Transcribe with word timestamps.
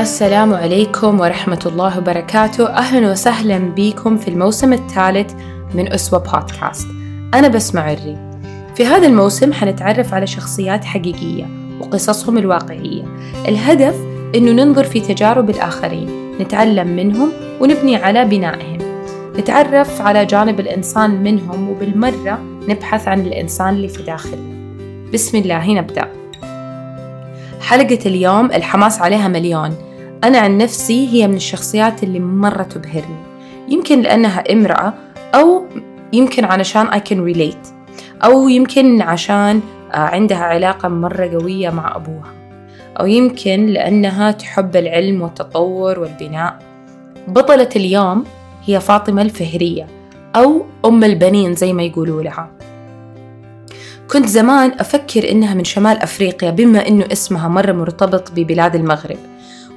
السلام 0.00 0.54
عليكم 0.54 1.20
ورحمة 1.20 1.60
الله 1.66 1.98
وبركاته. 1.98 2.68
أهلا 2.68 3.10
وسهلا 3.10 3.58
بكم 3.58 4.16
في 4.16 4.28
الموسم 4.28 4.72
الثالث 4.72 5.32
من 5.74 5.92
أسوة 5.92 6.18
بودكاست. 6.18 6.88
أنا 7.34 7.48
بسمة 7.48 7.80
عري. 7.80 8.40
في 8.74 8.86
هذا 8.86 9.06
الموسم 9.06 9.52
حنتعرف 9.52 10.14
على 10.14 10.26
شخصيات 10.26 10.84
حقيقية 10.84 11.46
وقصصهم 11.80 12.38
الواقعية. 12.38 13.02
الهدف 13.48 13.94
أنه 14.34 14.52
ننظر 14.52 14.84
في 14.84 15.00
تجارب 15.00 15.50
الآخرين 15.50 16.08
نتعلم 16.40 16.88
منهم 16.88 17.32
ونبني 17.60 17.96
على 17.96 18.24
بنائهم. 18.24 18.78
نتعرف 19.38 20.00
على 20.00 20.26
جانب 20.26 20.60
الإنسان 20.60 21.22
منهم 21.22 21.68
وبالمرة 21.68 22.38
نبحث 22.68 23.08
عن 23.08 23.20
الإنسان 23.20 23.68
اللي 23.68 23.88
في 23.88 24.02
داخلنا 24.02 24.56
بسم 25.12 25.38
الله 25.38 25.74
نبدأ. 25.74 26.08
حلقة 27.60 27.98
اليوم 28.06 28.46
الحماس 28.46 29.00
عليها 29.00 29.28
مليون. 29.28 29.89
أنا 30.24 30.38
عن 30.38 30.58
نفسي 30.58 31.08
هي 31.08 31.28
من 31.28 31.34
الشخصيات 31.34 32.02
اللي 32.02 32.20
مرة 32.20 32.62
تبهرني. 32.62 33.16
يمكن 33.68 34.00
لأنها 34.00 34.52
امرأة 34.52 34.94
أو 35.34 35.64
يمكن 36.12 36.44
علشان 36.44 36.90
I 36.90 36.98
can 36.98 37.36
relate. 37.36 37.68
أو 38.24 38.48
يمكن 38.48 39.02
عشان 39.02 39.60
عندها 39.90 40.38
علاقة 40.38 40.88
مرة 40.88 41.26
قوية 41.26 41.70
مع 41.70 41.96
أبوها. 41.96 42.32
أو 43.00 43.06
يمكن 43.06 43.66
لأنها 43.66 44.30
تحب 44.30 44.76
العلم 44.76 45.22
والتطور 45.22 45.98
والبناء. 45.98 46.58
بطلة 47.28 47.68
اليوم 47.76 48.24
هي 48.64 48.80
فاطمة 48.80 49.22
الفهرية 49.22 49.86
أو 50.36 50.64
أم 50.84 51.04
البنين 51.04 51.54
زي 51.54 51.72
ما 51.72 51.82
يقولوا 51.82 52.22
لها. 52.22 52.50
كنت 54.10 54.26
زمان 54.26 54.72
أفكر 54.80 55.30
إنها 55.30 55.54
من 55.54 55.64
شمال 55.64 55.98
أفريقيا 55.98 56.50
بما 56.50 56.88
إنه 56.88 57.04
اسمها 57.12 57.48
مرة 57.48 57.72
مرتبط 57.72 58.32
ببلاد 58.36 58.74
المغرب. 58.74 59.18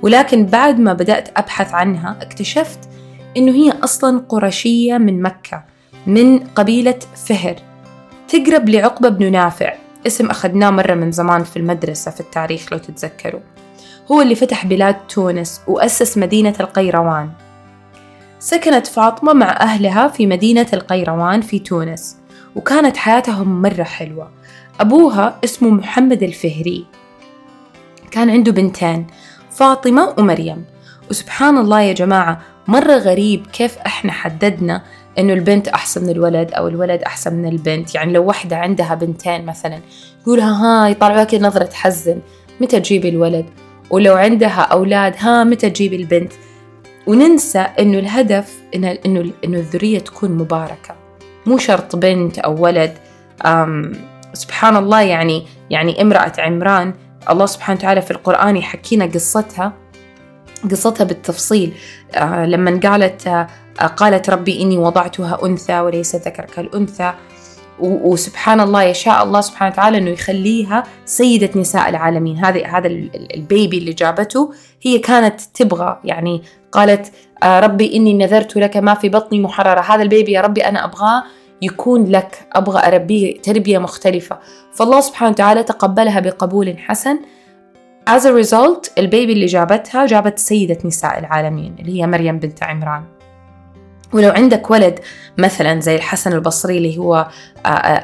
ولكن 0.03 0.45
بعد 0.45 0.79
ما 0.79 0.93
بدأت 0.93 1.29
أبحث 1.37 1.73
عنها 1.73 2.17
اكتشفت 2.21 2.79
إنه 3.37 3.51
هي 3.51 3.71
أصلا 3.83 4.25
قرشية 4.29 4.97
من 4.97 5.21
مكة 5.21 5.63
من 6.07 6.39
قبيلة 6.39 6.99
فهر 7.15 7.55
تقرب 8.27 8.69
لعقبة 8.69 9.09
بن 9.09 9.31
نافع. 9.31 9.73
اسم 10.07 10.29
أخذناه 10.29 10.69
مرة 10.69 10.93
من 10.93 11.11
زمان 11.11 11.43
في 11.43 11.57
المدرسة 11.57 12.11
في 12.11 12.19
التاريخ 12.19 12.73
لو 12.73 12.77
تتذكروا. 12.77 13.41
هو 14.11 14.21
اللي 14.21 14.35
فتح 14.35 14.65
بلاد 14.65 14.95
تونس 15.07 15.61
وأسس 15.67 16.17
مدينة 16.17 16.53
القيروان. 16.59 17.29
سكنت 18.39 18.87
فاطمة 18.87 19.33
مع 19.33 19.51
أهلها 19.61 20.07
في 20.07 20.27
مدينة 20.27 20.67
القيروان 20.73 21.41
في 21.41 21.59
تونس 21.59 22.17
وكانت 22.55 22.97
حياتهم 22.97 23.61
مرة 23.61 23.83
حلوة. 23.83 24.29
أبوها 24.79 25.39
اسمه 25.43 25.69
محمد 25.69 26.23
الفهري. 26.23 26.85
كان 28.11 28.29
عنده 28.29 28.51
بنتين 28.51 29.07
فاطمة 29.55 30.13
ومريم. 30.17 30.65
وسبحان 31.09 31.57
الله 31.57 31.81
يا 31.81 31.93
جماعة 31.93 32.41
مرة 32.67 32.93
غريب 32.93 33.47
كيف 33.47 33.77
إحنا 33.77 34.11
حددنا 34.11 34.81
إنه 35.19 35.33
البنت 35.33 35.67
أحسن 35.67 36.03
من 36.03 36.09
الولد 36.09 36.51
أو 36.51 36.67
الولد 36.67 37.01
أحسن 37.01 37.33
من 37.33 37.45
البنت. 37.45 37.95
يعني 37.95 38.13
لو 38.13 38.23
وحدة 38.23 38.55
عندها 38.55 38.95
بنتين 38.95 39.45
مثلا 39.45 39.79
يقولها 40.21 40.51
ها 40.51 40.87
يطلعوا 40.87 41.23
كذا 41.23 41.47
نظرة 41.47 41.63
تحزن. 41.63 42.19
متى 42.61 42.79
تجيبي 42.79 43.09
الولد؟ 43.09 43.45
ولو 43.89 44.15
عندها 44.15 44.61
أولاد 44.61 45.15
ها 45.19 45.43
متى 45.43 45.69
تجيبي 45.69 45.95
البنت؟ 45.95 46.33
وننسى 47.07 47.59
إنه 47.59 47.99
الهدف 47.99 48.53
إنه 48.75 48.97
إنه 49.05 49.31
إنه 49.45 49.57
الذرية 49.57 49.99
تكون 49.99 50.31
مباركة. 50.31 50.95
مو 51.45 51.57
شرط 51.57 51.95
بنت 51.95 52.39
أو 52.39 52.63
ولد. 52.63 52.93
أم 53.45 53.91
سبحان 54.33 54.75
الله 54.75 55.01
يعني 55.01 55.43
يعني 55.69 56.01
امرأة 56.01 56.33
عمران 56.37 56.93
الله 57.29 57.45
سبحانه 57.45 57.79
وتعالى 57.79 58.01
في 58.01 58.11
القرآن 58.11 58.57
يحكينا 58.57 59.05
قصتها 59.05 59.73
قصتها 60.71 61.03
بالتفصيل. 61.03 61.73
آه 62.15 62.45
لما 62.45 62.79
قالت 62.83 63.27
آه 63.27 63.47
قالت 63.97 64.29
ربي 64.29 64.61
إني 64.61 64.77
وضعتها 64.77 65.45
أنثى 65.45 65.79
وليس 65.79 66.15
ذكر 66.15 66.45
كالأنثى 66.45 67.13
وسبحان 67.79 68.59
الله 68.59 68.83
يشاء 68.83 69.23
الله 69.23 69.41
سبحانه 69.41 69.71
وتعالى 69.71 69.97
إنه 69.97 70.09
يخليها 70.09 70.83
سيدة 71.05 71.59
نساء 71.59 71.89
العالمين. 71.89 72.45
هذا 72.45 72.65
هذا 72.65 72.87
البيبي 73.33 73.77
اللي 73.77 73.93
جابته 73.93 74.53
هي 74.81 74.99
كانت 74.99 75.41
تبغى 75.41 75.99
يعني 76.03 76.43
قالت 76.71 77.11
آه 77.43 77.59
ربي 77.59 77.95
إني 77.95 78.13
نذرت 78.13 78.57
لك 78.57 78.77
ما 78.77 78.93
في 78.93 79.09
بطني 79.09 79.39
محررة. 79.39 79.81
هذا 79.81 80.01
البيبي 80.01 80.31
يا 80.31 80.41
ربي 80.41 80.61
أنا 80.61 80.85
أبغاه 80.85 81.23
يكون 81.63 82.05
لك 82.05 82.47
أبغى 82.53 82.87
أربيه 82.87 83.41
تربية 83.41 83.77
مختلفة. 83.77 84.39
فالله 84.73 85.01
سبحانه 85.01 85.31
وتعالى 85.31 85.63
تقبلها 85.63 86.19
بقبول 86.19 86.77
حسن. 86.77 87.19
As 88.09 88.21
a 88.21 88.45
result 88.45 88.89
البيبي 88.97 89.33
اللي 89.33 89.45
جابتها 89.45 90.05
جابت 90.05 90.39
سيدة 90.39 90.77
نساء 90.85 91.19
العالمين 91.19 91.75
اللي 91.79 92.01
هي 92.01 92.07
مريم 92.07 92.39
بنت 92.39 92.63
عمران. 92.63 93.03
ولو 94.13 94.29
عندك 94.29 94.71
ولد 94.71 94.99
مثلا 95.37 95.79
زي 95.79 95.95
الحسن 95.95 96.33
البصري 96.33 96.77
اللي 96.77 96.97
هو 96.97 97.27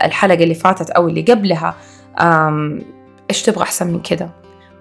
الحلقة 0.04 0.44
اللي 0.44 0.54
فاتت 0.54 0.90
أو 0.90 1.08
اللي 1.08 1.22
قبلها 1.22 1.76
إيش 3.30 3.42
تبغى 3.42 3.64
أحسن 3.64 3.88
من 3.88 4.00
كده؟ 4.00 4.30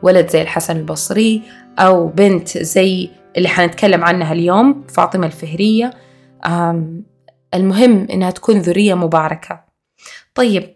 ولد 0.03 0.31
زي 0.31 0.43
الحسن 0.43 0.77
البصري 0.77 1.43
أو 1.79 2.09
بنت 2.09 2.59
زي 2.59 3.11
اللي 3.37 3.49
حنتكلم 3.49 4.05
عنها 4.05 4.33
اليوم 4.33 4.85
فاطمة 4.89 5.27
الفهرية. 5.27 5.91
المهم 7.55 8.07
إنها 8.11 8.31
تكون 8.31 8.59
ذرية 8.59 8.95
مباركة. 8.95 9.65
طيب 10.35 10.75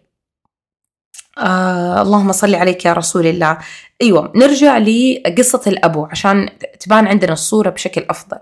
آه 1.37 2.01
اللهم 2.01 2.31
صل 2.31 2.55
عليك 2.55 2.85
يا 2.85 2.93
رسول 2.93 3.27
الله. 3.27 3.57
أيوة 4.01 4.31
نرجع 4.35 4.77
لقصة 4.77 5.61
الأبو 5.67 6.05
عشان 6.05 6.49
تبان 6.79 7.07
عندنا 7.07 7.33
الصورة 7.33 7.69
بشكل 7.69 8.05
أفضل. 8.09 8.37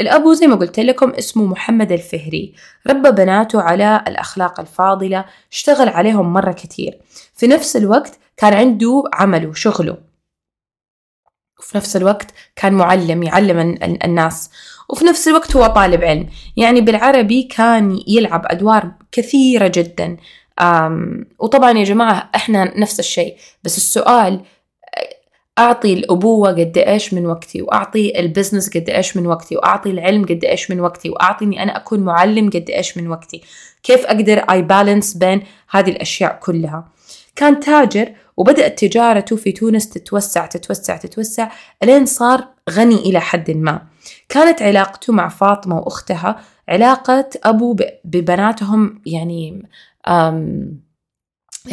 الأبو 0.00 0.32
زي 0.32 0.46
ما 0.46 0.56
قلت 0.56 0.80
لكم 0.80 1.10
اسمه 1.10 1.44
محمد 1.44 1.92
الفهري. 1.92 2.54
ربى 2.86 3.10
بناته 3.10 3.62
على 3.62 4.04
الأخلاق 4.08 4.60
الفاضلة 4.60 5.24
اشتغل 5.52 5.88
عليهم 5.88 6.32
مرة 6.32 6.52
كتير. 6.52 6.98
في 7.34 7.46
نفس 7.46 7.76
الوقت 7.76 8.18
كان 8.36 8.52
عنده 8.52 9.04
عمله 9.12 9.52
شغله. 9.54 10.09
وفي 11.60 11.76
نفس 11.76 11.96
الوقت 11.96 12.26
كان 12.56 12.72
معلم 12.72 13.22
يعلم 13.22 13.78
الناس. 14.04 14.50
وفي 14.88 15.04
نفس 15.04 15.28
الوقت 15.28 15.56
هو 15.56 15.66
طالب 15.66 16.04
علم. 16.04 16.28
يعني 16.56 16.80
بالعربي 16.80 17.42
كان 17.42 18.00
يلعب 18.08 18.42
أدوار 18.46 18.92
كثيرة 19.12 19.72
جدا. 19.74 20.16
وطبعا 21.38 21.78
يا 21.78 21.84
جماعة 21.84 22.30
إحنا 22.34 22.78
نفس 22.80 23.00
الشيء. 23.00 23.36
بس 23.64 23.76
السؤال 23.76 24.40
أعطي 25.58 25.92
الأبوة 25.92 26.50
قد 26.50 26.78
إيش 26.78 27.14
من 27.14 27.26
وقتي؟ 27.26 27.62
وأعطي 27.62 28.20
البزنس 28.20 28.76
قد 28.76 28.90
إيش 28.90 29.16
من 29.16 29.26
وقتي؟ 29.26 29.56
وأعطي 29.56 29.90
العلم 29.90 30.24
قد 30.24 30.44
إيش 30.44 30.70
من 30.70 30.80
وقتي؟ 30.80 31.10
وأعطي 31.10 31.44
إني 31.44 31.62
أنا 31.62 31.76
أكون 31.76 32.00
معلم 32.00 32.50
قد 32.50 32.70
إيش 32.70 32.96
من 32.96 33.08
وقتي؟ 33.08 33.42
كيف 33.82 34.06
أقدر 34.06 34.38
أي 34.38 34.62
بالانس 34.62 35.14
بين 35.14 35.42
هذه 35.70 35.90
الأشياء 35.90 36.38
كلها؟ 36.42 36.88
كان 37.36 37.60
تاجر 37.60 38.12
وبدأت 38.40 38.78
تجارته 38.78 39.36
في 39.36 39.52
تونس 39.52 39.88
تتوسع 39.88 40.46
تتوسع 40.46 40.96
تتوسع 40.96 41.50
لين 41.84 42.06
صار 42.06 42.48
غني 42.70 42.94
إلى 42.94 43.20
حد 43.20 43.50
ما. 43.50 43.82
كانت 44.28 44.62
علاقته 44.62 45.12
مع 45.12 45.28
فاطمة 45.28 45.78
وأختها 45.78 46.40
علاقة 46.68 47.30
أبو 47.44 47.76
ببناتهم 48.04 49.02
يعني 49.06 49.68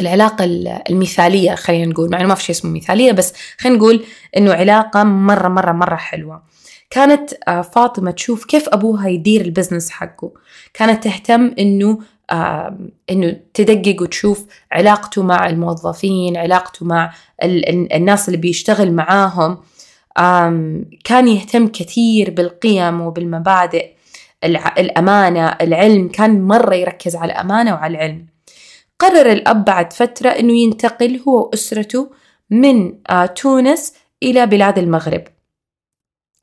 العلاقة 0.00 0.44
المثالية 0.90 1.54
خلينا 1.54 1.86
نقول. 1.86 2.10
مع 2.10 2.20
إنه 2.20 2.28
ما 2.28 2.34
في 2.34 2.44
شيء 2.44 2.54
اسمه 2.54 2.70
مثالية 2.70 3.12
بس 3.12 3.32
خلينا 3.58 3.78
نقول 3.78 4.04
إنه 4.36 4.52
علاقة 4.52 5.04
مرة 5.04 5.48
مرة 5.48 5.72
مرة 5.72 5.96
حلوة. 5.96 6.42
كانت 6.90 7.30
فاطمة 7.72 8.10
تشوف 8.10 8.44
كيف 8.44 8.68
أبوها 8.68 9.08
يدير 9.08 9.40
البزنس 9.40 9.90
حقه. 9.90 10.32
كانت 10.74 11.04
تهتم 11.04 11.54
إنه 11.58 11.98
إنه 13.10 13.40
تدقق 13.54 14.02
وتشوف 14.02 14.46
علاقته 14.72 15.22
مع 15.22 15.46
الموظفين 15.46 16.36
علاقته 16.36 16.86
مع 16.86 17.12
ال 17.42 17.92
الناس 17.92 18.28
اللي 18.28 18.38
بيشتغل 18.38 18.92
معاهم. 18.92 19.58
كان 21.04 21.28
يهتم 21.28 21.68
كثير 21.68 22.30
بالقيم 22.30 23.00
وبالمبادئ 23.00 23.90
الأمانة 24.78 25.48
العلم. 25.48 26.08
كان 26.08 26.42
مرة 26.42 26.74
يركز 26.74 27.16
على 27.16 27.32
الأمانة 27.32 27.74
وعلى 27.74 27.94
العلم. 27.94 28.26
قرر 28.98 29.32
الأب 29.32 29.64
بعد 29.64 29.92
فترة 29.92 30.28
أنه 30.28 30.52
ينتقل 30.52 31.20
هو 31.28 31.48
وأسرته 31.48 32.10
من 32.50 32.94
تونس 33.34 33.94
إلى 34.22 34.46
بلاد 34.46 34.78
المغرب. 34.78 35.24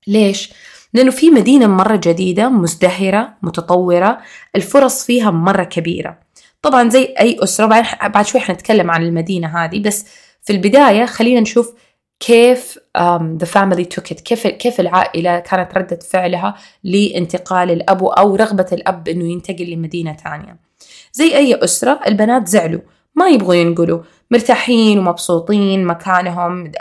ليش؟ 0.07 0.53
لأنه 0.95 1.11
في 1.11 1.29
مدينة 1.29 1.67
مرة 1.67 1.95
جديدة 2.03 2.49
مزدهرة 2.49 3.33
متطورة 3.41 4.17
الفرص 4.55 5.05
فيها 5.05 5.31
مرة 5.31 5.63
كبيرة. 5.63 6.19
طبعا 6.61 6.89
زي 6.89 7.15
أي 7.19 7.37
أسرة 7.43 7.65
بعد 8.07 8.25
شوي 8.25 8.41
حنتكلم 8.41 8.91
عن 8.91 9.03
المدينة 9.03 9.47
هذه 9.47 9.81
بس 9.81 10.05
في 10.41 10.53
البداية 10.53 11.05
خلينا 11.05 11.39
نشوف 11.39 11.73
كيف 12.19 12.79
um, 12.97 13.43
the 13.43 13.47
family 13.47 13.85
took 13.95 14.11
it 14.11 14.21
كيف 14.21 14.47
كيف 14.47 14.79
العائلة 14.79 15.39
كانت 15.39 15.77
ردة 15.77 15.99
فعلها 16.09 16.55
لانتقال 16.83 17.71
الأب 17.71 18.03
أو 18.03 18.35
رغبة 18.35 18.67
الأب 18.71 19.07
إنه 19.07 19.31
ينتقل 19.31 19.69
لمدينة 19.71 20.13
ثانية 20.13 20.57
زي 21.13 21.37
أي 21.37 21.63
أسرة 21.63 21.99
البنات 22.07 22.47
زعلوا 22.47 22.81
ما 23.15 23.27
يبغوا 23.27 23.55
ينقلوا. 23.55 23.99
مرتاحين 24.31 24.99
ومبسوطين 24.99 25.85
مكانهم 25.85 26.71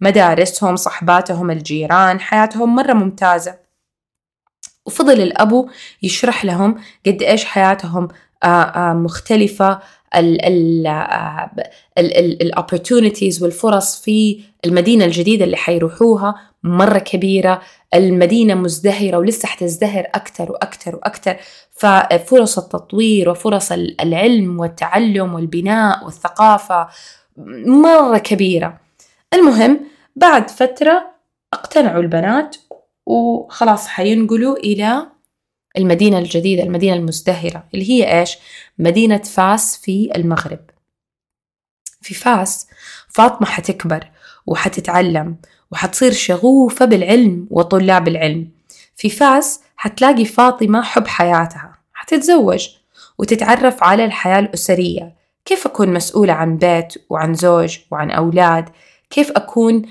مدارسهم 0.00 0.76
صحباتهم 0.76 1.50
الجيران 1.50 2.20
حياتهم 2.20 2.74
مرة 2.74 2.92
ممتازة. 2.92 3.58
وفضل 4.86 5.20
الأبو 5.20 5.68
يشرح 6.02 6.44
لهم 6.44 6.80
قد 7.06 7.22
إيش 7.22 7.44
حياتهم 7.44 8.08
مختلفة 9.04 9.80
الاوبورتونيتيز 11.98 13.42
والفرص 13.42 14.00
في 14.00 14.40
المدينة 14.64 15.04
الجديدة 15.04 15.44
اللي 15.44 15.56
حيروحوها 15.56 16.34
مرة 16.62 16.98
كبيرة. 16.98 17.60
المدينة 17.94 18.54
مزدهرة 18.54 19.16
ولسه 19.16 19.48
حتزدهر 19.48 20.06
أكثر 20.14 20.52
وأكثر 20.52 20.96
وأكثر 20.96 21.36
ففرص 21.72 22.58
التطوير 22.58 23.28
وفرص 23.28 23.72
العلم 23.72 24.60
والتعلم 24.60 25.34
والبناء 25.34 26.04
والثقافة 26.04 26.88
مرة 27.66 28.18
كبيرة. 28.18 28.80
المهم 29.34 29.80
بعد 30.16 30.50
فترة 30.50 31.04
اقتنعوا 31.52 32.02
البنات 32.02 32.56
وخلاص 33.06 33.86
حينقلوا 33.86 34.56
إلى 34.56 35.06
المدينة 35.78 36.18
الجديدة 36.18 36.62
المدينة 36.62 36.96
المزدهرة 36.96 37.64
اللي 37.74 37.90
هي 37.90 38.20
إيش؟ 38.20 38.38
مدينة 38.78 39.18
فاس 39.18 39.76
في 39.76 40.10
المغرب. 40.16 40.60
في 42.00 42.14
فاس 42.14 42.66
فاطمة 43.08 43.46
حتكبر 43.46 44.06
وحتتعلم 44.46 45.36
وحتصير 45.72 46.12
شغوفة 46.12 46.84
بالعلم 46.84 47.46
وطلاب 47.50 48.08
العلم. 48.08 48.48
في 48.96 49.10
فاس 49.10 49.60
حتلاقي 49.76 50.24
فاطمة 50.24 50.82
حب 50.82 51.06
حياتها 51.06 51.78
حتتزوج 51.92 52.68
وتتعرف 53.18 53.82
على 53.84 54.04
الحياة 54.04 54.38
الأسرية. 54.38 55.14
كيف 55.44 55.66
أكون 55.66 55.92
مسؤولة 55.92 56.32
عن 56.32 56.56
بيت 56.56 56.94
وعن 57.10 57.34
زوج 57.34 57.78
وعن 57.90 58.10
أولاد؟ 58.10 58.68
كيف 59.10 59.30
أكون 59.30 59.82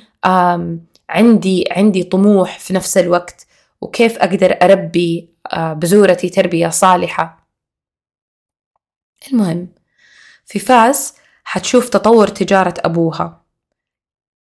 عندي 1.10 1.66
عندي 1.72 2.04
طموح 2.04 2.60
في 2.60 2.74
نفس 2.74 2.98
الوقت؟ 2.98 3.48
وكيف 3.82 4.18
أقدر 4.18 4.58
أربي 4.62 5.30
آه، 5.54 5.74
بزورتي 5.74 6.30
تربية 6.30 6.70
صالحة. 6.70 7.48
المهم 9.32 9.68
في 10.46 10.60
فاس 10.60 11.16
حتشوف 11.44 11.90
تطور 11.90 12.28
تجارة 12.28 12.74
أبوها. 12.80 13.42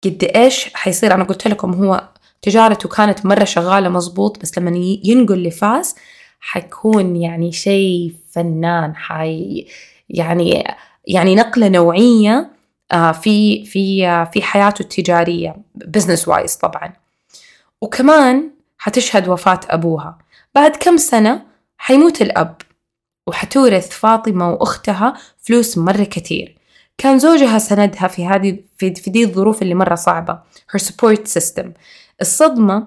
قد 0.04 0.30
إيش 0.36 0.74
حيصير؟ 0.74 1.14
أنا 1.14 1.24
قلت 1.24 1.48
لكم 1.48 1.72
هو 1.84 2.08
تجارته 2.42 2.88
كانت 2.88 3.26
مرة 3.26 3.44
شغالة 3.44 3.88
مزبوط 3.88 4.40
بس 4.40 4.58
لما 4.58 4.70
ينقل 5.04 5.42
لفاس 5.42 5.94
حيكون 6.40 7.16
يعني 7.16 7.52
شيء 7.52 8.14
فنان 8.30 8.96
حي 8.96 9.66
يعني 10.08 10.64
يعني 11.06 11.34
نقلة 11.34 11.68
نوعية 11.68 12.50
آه، 12.92 13.12
في 13.12 13.64
في 13.64 14.26
في 14.32 14.42
حياته 14.42 14.82
التجارية 14.82 15.56
business 15.74 16.28
wise 16.28 16.56
طبعا. 16.56 16.92
وكمان 17.80 18.50
حتشهد 18.78 19.28
وفاة 19.28 19.60
أبوها. 19.68 20.18
بعد 20.54 20.76
كم 20.76 20.96
سنة 20.96 21.46
حيموت 21.78 22.22
الأب. 22.22 22.56
وحتورث 23.26 23.90
فاطمة 23.90 24.50
وأختها 24.50 25.14
فلوس 25.38 25.78
مرة 25.78 26.04
كتير 26.04 26.58
كان 26.98 27.18
زوجها 27.18 27.58
سندها 27.58 28.08
في 28.08 28.26
هذه 28.26 28.58
في, 28.76 28.94
في 28.94 29.10
دي 29.10 29.24
الظروف 29.24 29.62
اللي 29.62 29.74
مرة 29.74 29.94
صعبة. 29.94 30.38
Her 30.76 30.80
support 30.80 31.18
system. 31.38 31.66
الصدمة 32.20 32.86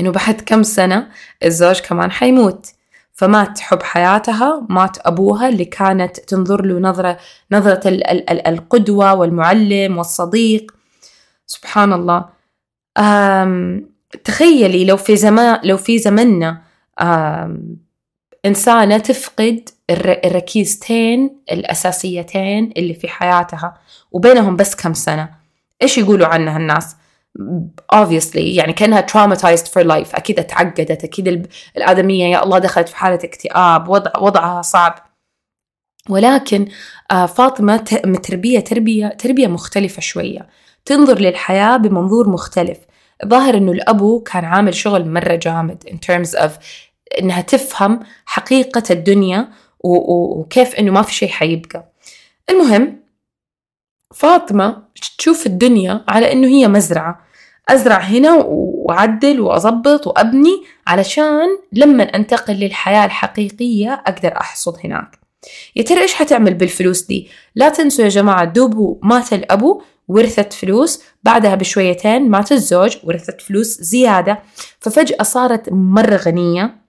إنه 0.00 0.10
بعد 0.12 0.40
كم 0.46 0.62
سنة 0.62 1.08
الزوج 1.44 1.80
كمان 1.80 2.10
حيموت. 2.10 2.66
فمات 3.12 3.58
حب 3.60 3.82
حياتها 3.82 4.66
مات 4.70 5.06
أبوها 5.06 5.48
اللي 5.48 5.64
كانت 5.64 6.20
تنظر 6.20 6.64
له 6.64 6.78
نظرة 6.80 7.18
نظرة 7.52 7.88
ال 7.88 8.06
ال 8.06 8.30
ال 8.30 8.46
القدوة 8.46 9.14
والمعلم 9.14 9.98
والصديق. 9.98 10.74
سبحان 11.46 11.92
الله. 11.92 12.28
أم 12.98 13.95
تخيلي 14.24 14.84
لو 14.84 14.96
في 14.96 15.16
زمان 15.16 15.60
لو 15.64 15.76
في 15.76 15.98
زمننا 15.98 16.62
إنسانة 18.46 18.98
تفقد 18.98 19.68
الركيزتين 19.90 21.40
الأساسيتين 21.52 22.72
اللي 22.76 22.94
في 22.94 23.08
حياتها 23.08 23.78
وبينهم 24.12 24.56
بس 24.56 24.74
كم 24.74 24.94
سنة. 24.94 25.30
إيش 25.82 25.98
يقولوا 25.98 26.26
عنها 26.26 26.56
الناس؟ 26.56 26.96
obviously 27.94 28.36
يعني 28.36 28.72
كأنها 28.72 29.06
traumatized 29.06 29.66
for 29.66 29.82
life. 29.84 30.14
أكيد 30.14 30.38
اتعقدت 30.38 31.04
أكيد 31.04 31.48
الآدمية 31.76 32.24
يا 32.26 32.44
الله 32.44 32.58
دخلت 32.58 32.88
في 32.88 32.96
حالة 32.96 33.18
اكتئاب 33.24 33.88
وضع 33.88 34.10
وضعها 34.20 34.62
صعب. 34.62 35.06
ولكن 36.08 36.68
آه، 37.10 37.26
فاطمة 37.26 38.00
متربيه 38.04 38.60
تربيه 38.60 39.08
تربية 39.08 39.46
مختلفة 39.46 40.00
شوية. 40.00 40.48
تنظر 40.84 41.18
للحياة 41.18 41.76
بمنظور 41.76 42.28
مختلف. 42.28 42.78
ظاهر 43.26 43.56
إنه 43.56 43.72
الأبو 43.72 44.20
كان 44.20 44.44
عامل 44.44 44.74
شغل 44.74 45.10
مرة 45.10 45.34
جامد 45.34 45.84
in 45.88 45.94
terms 46.06 46.38
of 46.40 46.50
إنها 47.18 47.40
تفهم 47.40 48.00
حقيقة 48.26 48.82
الدنيا 48.90 49.48
وكيف 49.80 50.74
إنه 50.74 50.92
ما 50.92 51.02
في 51.02 51.14
شيء 51.14 51.28
حيبقى. 51.28 51.92
المهم 52.50 53.00
فاطمة 54.14 54.82
تشوف 55.18 55.46
الدنيا 55.46 56.04
على 56.08 56.32
إنه 56.32 56.48
هي 56.48 56.68
مزرعة. 56.68 57.26
أزرع 57.68 57.98
هنا 57.98 58.34
وأعدل 58.34 59.40
وأظبط 59.40 60.06
وأبني 60.06 60.62
علشان 60.86 61.46
لما 61.72 62.02
أنتقل 62.02 62.54
للحياة 62.54 63.04
الحقيقية 63.04 64.02
أقدر 64.06 64.36
أحصد 64.40 64.76
هناك. 64.84 65.18
يا 65.76 65.82
ترى 65.82 66.00
إيش 66.00 66.14
حتعمل 66.14 66.54
بالفلوس 66.54 67.02
دي؟ 67.02 67.28
لا 67.54 67.68
تنسوا 67.68 68.04
يا 68.04 68.08
جماعة 68.10 68.44
دوب 68.44 68.98
مات 69.02 69.32
الأبو 69.32 69.82
ورثت 70.08 70.52
فلوس 70.52 71.02
بعدها 71.22 71.54
بشويتين 71.54 72.30
مات 72.30 72.52
الزوج 72.52 72.96
ورثت 73.04 73.40
فلوس 73.40 73.80
زيادة 73.80 74.38
ففجأة 74.80 75.22
صارت 75.22 75.68
مرة 75.72 76.16
غنية 76.16 76.86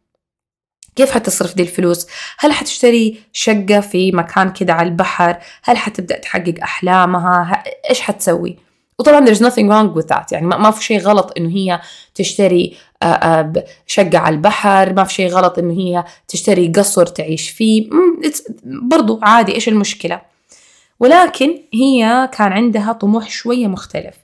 كيف 0.96 1.12
حتصرف 1.12 1.56
دي 1.56 1.64
الفلوس؟ 1.64 2.08
هل 2.40 2.52
حتشتري 2.52 3.20
شقة 3.34 3.80
في 3.80 4.12
مكان 4.12 4.54
كده 4.54 4.74
على 4.74 4.90
البحر؟ 4.90 5.38
هل 5.64 5.78
حتبدأ 5.78 6.18
تحقق 6.18 6.56
أحلامها؟ 6.64 7.64
إيش 7.90 8.02
حتسوي؟ 8.02 8.58
وطبعا 9.00 9.26
there's 9.26 9.40
nothing 9.40 9.70
wrong 9.70 10.00
with 10.00 10.08
that 10.16 10.32
يعني 10.32 10.48
ما 10.48 10.72
في 10.72 10.84
شيء 10.84 11.00
غلط 11.00 11.34
إنه 11.38 11.50
هي 11.50 11.82
تشتري 12.16 12.78
آه، 13.04 13.06
آه، 13.06 13.54
شقة 13.88 14.18
على 14.18 14.36
البحر 14.36 14.94
ما 14.94 15.04
في 15.04 15.14
شيء 15.14 15.30
غلط 15.30 15.60
إنه 15.60 15.74
هي 15.74 16.04
تشتري 16.28 16.68
قصر 16.68 17.06
تعيش 17.06 17.50
فيه 17.50 17.90
برضو 18.64 19.20
عادي 19.24 19.56
إيش 19.56 19.68
المشكلة 19.68 20.22
ولكن 21.00 21.58
هي 21.74 22.30
كان 22.34 22.52
عندها 22.52 22.94
طموح 22.94 23.30
شوية 23.30 23.68
مختلف. 23.68 24.16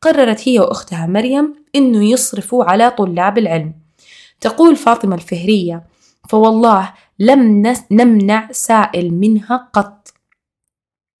قررت 0.00 0.48
هي 0.48 0.58
وأختها 0.58 1.06
مريم 1.06 1.54
إنه 1.74 2.04
يصرفوا 2.10 2.64
على 2.64 2.90
طلاب 2.90 3.38
العلم. 3.38 3.74
تقول 4.40 4.76
فاطمة 4.76 5.14
الفهرية 5.14 5.82
فوالله 6.28 6.92
لم 7.18 7.72
نمنع 7.90 8.48
سائل 8.52 9.14
منها 9.14 9.70
قط. 9.72 10.08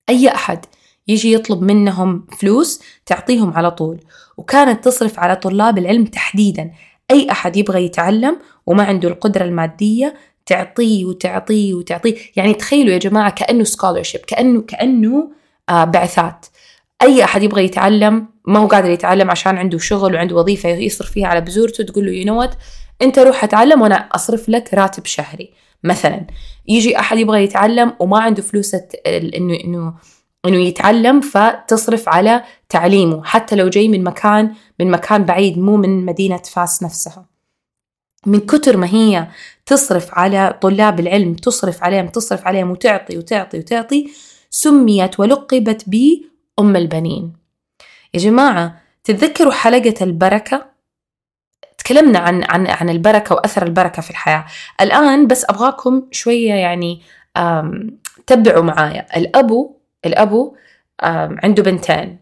أي 0.08 0.28
أحد 0.28 0.66
يجي 1.08 1.32
يطلب 1.32 1.62
منهم 1.62 2.26
فلوس 2.38 2.82
تعطيهم 3.06 3.52
على 3.52 3.70
طول 3.70 4.00
وكانت 4.36 4.84
تصرف 4.84 5.18
على 5.18 5.36
طلاب 5.36 5.78
العلم 5.78 6.04
تحديدا. 6.04 6.72
أي 7.10 7.30
أحد 7.30 7.56
يبغى 7.56 7.84
يتعلم 7.84 8.38
وما 8.66 8.84
عنده 8.84 9.08
القدرة 9.08 9.44
المادية 9.44 10.14
تعطيه 10.50 11.04
وتعطيه 11.04 11.74
وتعطيه. 11.74 12.16
يعني 12.36 12.54
تخيلوا 12.54 12.92
يا 12.92 12.98
جماعة 12.98 13.30
كأنه 13.30 13.64
سكولرشيب 13.64 14.20
كأنه 14.20 14.60
كأنه 14.60 15.30
آه 15.68 15.84
بعثات. 15.84 16.46
أي 17.02 17.24
أحد 17.24 17.42
يبغى 17.42 17.64
يتعلم 17.64 18.26
ما 18.46 18.58
هو 18.58 18.66
قادر 18.66 18.90
يتعلم 18.90 19.30
عشان 19.30 19.58
عنده 19.58 19.78
شغل 19.78 20.14
وعنده 20.14 20.36
وظيفة 20.36 20.68
يصرف 20.68 21.10
فيها 21.10 21.26
على 21.26 21.40
بزورته 21.40 21.84
تقول 21.84 22.06
له 22.06 22.12
يو 22.12 22.48
أنت 23.02 23.18
روح 23.18 23.44
أتعلم 23.44 23.80
وأنا 23.82 24.08
أصرف 24.12 24.48
لك 24.48 24.74
راتب 24.74 25.06
شهري. 25.06 25.50
مثلا 25.84 26.26
يجي 26.68 26.98
أحد 26.98 27.18
يبغى 27.18 27.44
يتعلم 27.44 27.92
وما 28.00 28.20
عنده 28.20 28.42
فلوس 28.42 28.74
إنه 29.06 29.54
إنه 29.64 29.94
إنه 30.46 30.56
يتعلم 30.56 31.20
فتصرف 31.20 32.08
على 32.08 32.42
تعليمه 32.68 33.24
حتى 33.24 33.56
لو 33.56 33.68
جاي 33.68 33.88
من 33.88 34.04
مكان 34.04 34.54
من 34.80 34.90
مكان 34.90 35.24
بعيد 35.24 35.58
مو 35.58 35.76
من 35.76 36.04
مدينة 36.04 36.42
فاس 36.52 36.82
نفسها. 36.82 37.26
من 38.26 38.40
كتر 38.40 38.76
ما 38.76 38.86
هي 38.86 39.28
تصرف 39.70 40.18
على 40.18 40.58
طلاب 40.60 41.00
العلم 41.00 41.34
تصرف 41.34 41.82
عليهم 41.84 42.06
تصرف 42.06 42.46
عليهم 42.46 42.70
وتعطي 42.70 43.18
وتعطي 43.18 43.58
وتعطي 43.58 44.10
سميت 44.50 45.20
ولقبت 45.20 45.84
بأم 45.86 46.76
البنين. 46.76 47.32
يا 48.14 48.18
جماعة 48.18 48.80
تتذكروا 49.04 49.52
حلقة 49.52 49.94
البركة؟ 50.02 50.66
تكلمنا 51.78 52.18
عن 52.18 52.44
عن 52.44 52.66
عن 52.66 52.90
البركة 52.90 53.34
وأثر 53.34 53.66
البركة 53.66 54.02
في 54.02 54.10
الحياة. 54.10 54.44
الآن 54.80 55.26
بس 55.26 55.44
أبغاكم 55.44 56.02
شوية 56.10 56.54
يعني 56.54 57.02
تبعوا 58.26 58.62
معايا. 58.62 59.06
الأبو 59.16 59.76
الأبو 60.06 60.56
عنده 61.44 61.62
بنتين. 61.62 62.18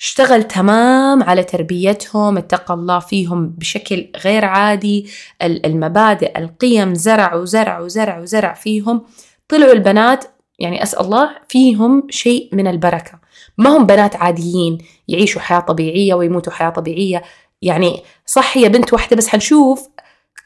اشتغل 0.00 0.42
تمام 0.42 1.22
على 1.22 1.44
تربيتهم 1.44 2.38
اتقى 2.38 2.74
الله 2.74 2.98
فيهم 2.98 3.48
بشكل 3.48 4.08
غير 4.24 4.44
عادي. 4.44 5.10
المبادئ 5.42 6.38
القيم 6.38 6.94
زرع 6.94 7.34
وزرع 7.34 7.78
وزرع 7.80 8.18
وزرع 8.18 8.54
فيهم. 8.54 9.02
طلعوا 9.48 9.72
البنات 9.72 10.24
يعني 10.58 10.82
أسأل 10.82 11.00
الله 11.00 11.30
فيهم 11.48 12.06
شيء 12.10 12.48
من 12.52 12.66
البركة. 12.66 13.18
ما 13.58 13.76
هم 13.76 13.86
بنات 13.86 14.16
عاديين 14.16 14.78
يعيشوا 15.08 15.40
حياة 15.40 15.60
طبيعية 15.60 16.14
ويموتوا 16.14 16.52
حياة 16.52 16.70
طبيعية. 16.70 17.22
يعني 17.62 18.02
صح 18.26 18.56
هي 18.56 18.68
بنت 18.68 18.92
واحدة 18.92 19.16
بس 19.16 19.28
حنشوف 19.28 19.88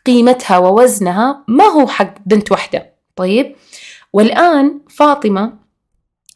قيمتها 0.07 0.59
ووزنها 0.59 1.45
ما 1.49 1.65
هو 1.65 1.87
حق 1.87 2.15
بنت 2.27 2.53
واحدة. 2.53 2.93
طيب؟ 3.17 3.57
والآن 4.13 4.81
فاطمة 4.89 5.53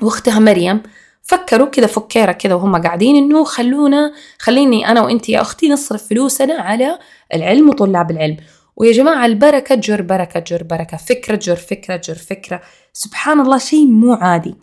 وأختها 0.03 0.39
مريم 0.39 0.83
فكروا 1.29 1.67
كذا 1.67 1.87
فكيرة 1.87 2.33
كذا 2.33 2.55
وهم 2.55 2.77
قاعدين 2.83 3.17
إنه 3.17 3.45
خلونا 3.45 4.13
خليني 4.39 4.89
أنا 4.91 5.03
وانت 5.03 5.29
يا 5.29 5.41
أختي 5.41 5.69
نصرف 5.69 6.09
فلوسنا 6.09 6.55
على 6.55 6.99
العلم 7.35 7.69
وطلاب 7.69 8.11
العلم. 8.11 8.37
ويا 8.77 8.93
جماعة 8.93 9.27
البركة 9.27 9.75
تجر 9.75 10.03
بركة 10.03 10.41
تجر 10.41 10.63
بركة 10.63 10.97
فكرة 10.97 11.37
تجر 11.37 11.57
فكرة 11.57 11.97
تجر 11.97 12.15
فكرة. 12.15 12.61
سبحان 12.93 13.41
الله 13.41 13.59
شيء 13.59 13.87
مو 13.87 14.13
عادي. 14.13 14.55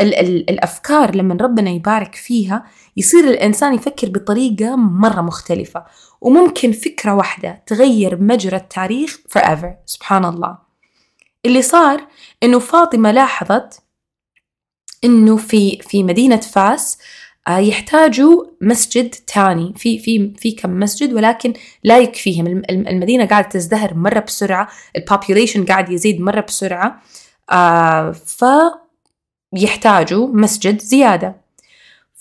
ال- 0.00 0.14
ال- 0.14 0.50
الأفكار 0.50 1.14
لما 1.14 1.36
ربنا 1.40 1.70
يبارك 1.70 2.14
فيها 2.14 2.64
يصير 2.96 3.24
الإنسان 3.24 3.74
يفكر 3.74 4.08
بطريقة 4.08 4.76
مرة 4.76 5.20
مختلفة. 5.20 5.84
وممكن 6.20 6.72
فكرة 6.72 7.14
واحدة 7.14 7.62
تغير 7.66 8.22
مجرى 8.22 8.56
التاريخ 8.56 9.18
forever. 9.38 9.68
سبحان 9.86 10.24
الله. 10.24 10.58
اللي 11.46 11.62
صار 11.62 12.06
إنه 12.42 12.58
فاطمة 12.58 13.10
لاحظت 13.12 13.82
إنه 15.04 15.36
في 15.36 15.78
في 15.82 16.02
مدينة 16.02 16.36
فاس 16.36 16.98
آه، 17.48 17.58
يحتاجوا 17.58 18.44
مسجد 18.60 19.10
تاني. 19.10 19.72
في 19.76 19.98
في 19.98 20.32
في 20.38 20.52
كم 20.52 20.70
مسجد 20.80 21.12
ولكن 21.12 21.52
لا 21.84 21.98
يكفيهم. 21.98 22.46
الم- 22.46 22.62
الم- 22.70 22.88
المدينة 22.88 23.26
قاعدة 23.26 23.48
تزدهر 23.48 23.94
مرة 23.94 24.20
بسرعة. 24.20 24.68
ال 24.96 25.02
population 25.02 25.64
قاعد 25.64 25.90
يزيد 25.90 26.20
مرة 26.20 26.40
بسرعة. 26.40 27.02
آه 27.50 28.14
فيحتاجوا 29.56 30.28
مسجد 30.28 30.80
زيادة. 30.80 31.34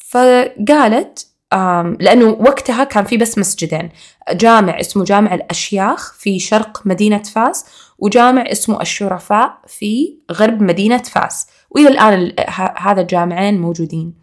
فقالت 0.10 1.26
آم، 1.54 1.98
لأنه 2.00 2.26
وقتها 2.30 2.84
كان 2.84 3.04
في 3.06 3.18
بس 3.18 3.38
مسجدين. 3.38 3.90
جامع 4.32 4.80
اسمه 4.80 5.04
جامع 5.04 5.34
الأشياخ 5.34 6.14
في 6.14 6.40
شرق 6.40 6.82
مدينة 6.86 7.24
فاس 7.24 7.66
وجامع 8.00 8.42
اسمه 8.52 8.82
الشرفاء 8.82 9.58
في 9.68 10.16
غرب 10.32 10.62
مدينة 10.64 10.98
فاس. 10.98 11.48
وإلى 11.72 11.88
الآن 11.88 12.14
ال- 12.14 12.36
ه- 12.40 12.74
هذا 12.78 13.02
الجامعين 13.02 13.62
موجودين. 13.62 14.14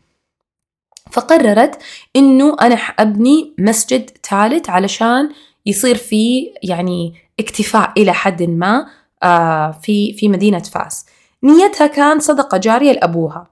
فقررت 1.13 1.79
إنه 2.17 2.57
أنا 2.61 2.77
حأبني 2.77 3.55
مسجد 3.59 4.11
ثالث 4.31 4.71
علشان 4.71 5.31
يصير 5.67 5.97
في 5.97 6.51
يعني 6.63 7.15
اكتفاء 7.41 7.93
إلى 7.97 8.13
حد 8.13 8.43
ما 8.43 8.87
آه، 9.23 9.71
في 9.83 10.13
في 10.13 10.29
مدينة 10.29 10.59
فاس. 10.59 11.07
نيتها 11.43 11.87
كان 11.87 12.21
صدقة 12.21 12.59
جارية 12.59 12.93
لأبوها. 12.93 13.47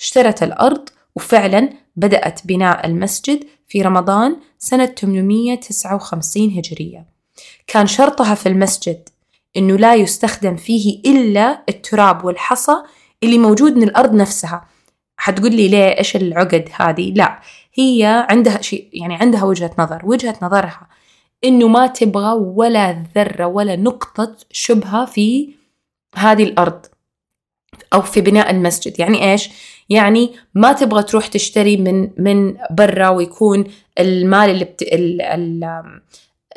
اشترت 0.00 0.42
الأرض 0.42 0.88
وفعلا 1.16 1.68
بدأت 1.96 2.40
بناء 2.46 2.86
المسجد 2.86 3.44
في 3.68 3.82
رمضان 3.82 4.36
سنة 4.58 4.86
859 4.86 6.50
هجرية. 6.58 7.04
كان 7.66 7.86
شرطها 7.86 8.34
في 8.34 8.48
المسجد 8.48 9.08
إنه 9.56 9.76
لا 9.76 9.94
يستخدم 9.94 10.56
فيه 10.56 11.00
إلا 11.06 11.62
التراب 11.68 12.24
والحصى 12.24 12.72
اللي 13.22 13.38
موجود 13.38 13.76
من 13.76 13.82
الأرض 13.82 14.14
نفسها. 14.14 14.64
حتقول 15.16 15.54
لي 15.54 15.68
ليه؟ 15.68 15.98
إيش 15.98 16.16
العقد 16.16 16.68
هذه؟ 16.76 17.12
لا 17.12 17.40
هي 17.74 18.26
عندها 18.30 18.62
شيء 18.62 18.88
يعني 18.92 19.14
عندها 19.14 19.44
وجهة 19.44 19.70
نظر. 19.78 20.00
وجهة 20.04 20.36
نظرها 20.42 20.88
إنه 21.44 21.68
ما 21.68 21.86
تبغى 21.86 22.32
ولا 22.32 23.04
ذرة 23.16 23.46
ولا 23.46 23.76
نقطة 23.76 24.36
شبهة 24.50 25.04
في 25.04 25.50
هذه 26.14 26.42
الأرض 26.42 26.86
أو 27.94 28.02
في 28.02 28.20
بناء 28.20 28.50
المسجد. 28.50 29.00
يعني 29.00 29.32
إيش؟ 29.32 29.50
يعني 29.88 30.30
ما 30.54 30.72
تبغى 30.72 31.02
تروح 31.02 31.26
تشتري 31.26 31.76
من 31.76 32.10
من 32.18 32.56
برا 32.70 33.08
ويكون 33.08 33.64
المال 33.98 34.50
اللي 34.50 34.64
بت... 34.64 34.82
ال... 34.82 35.22
ال... 35.22 35.64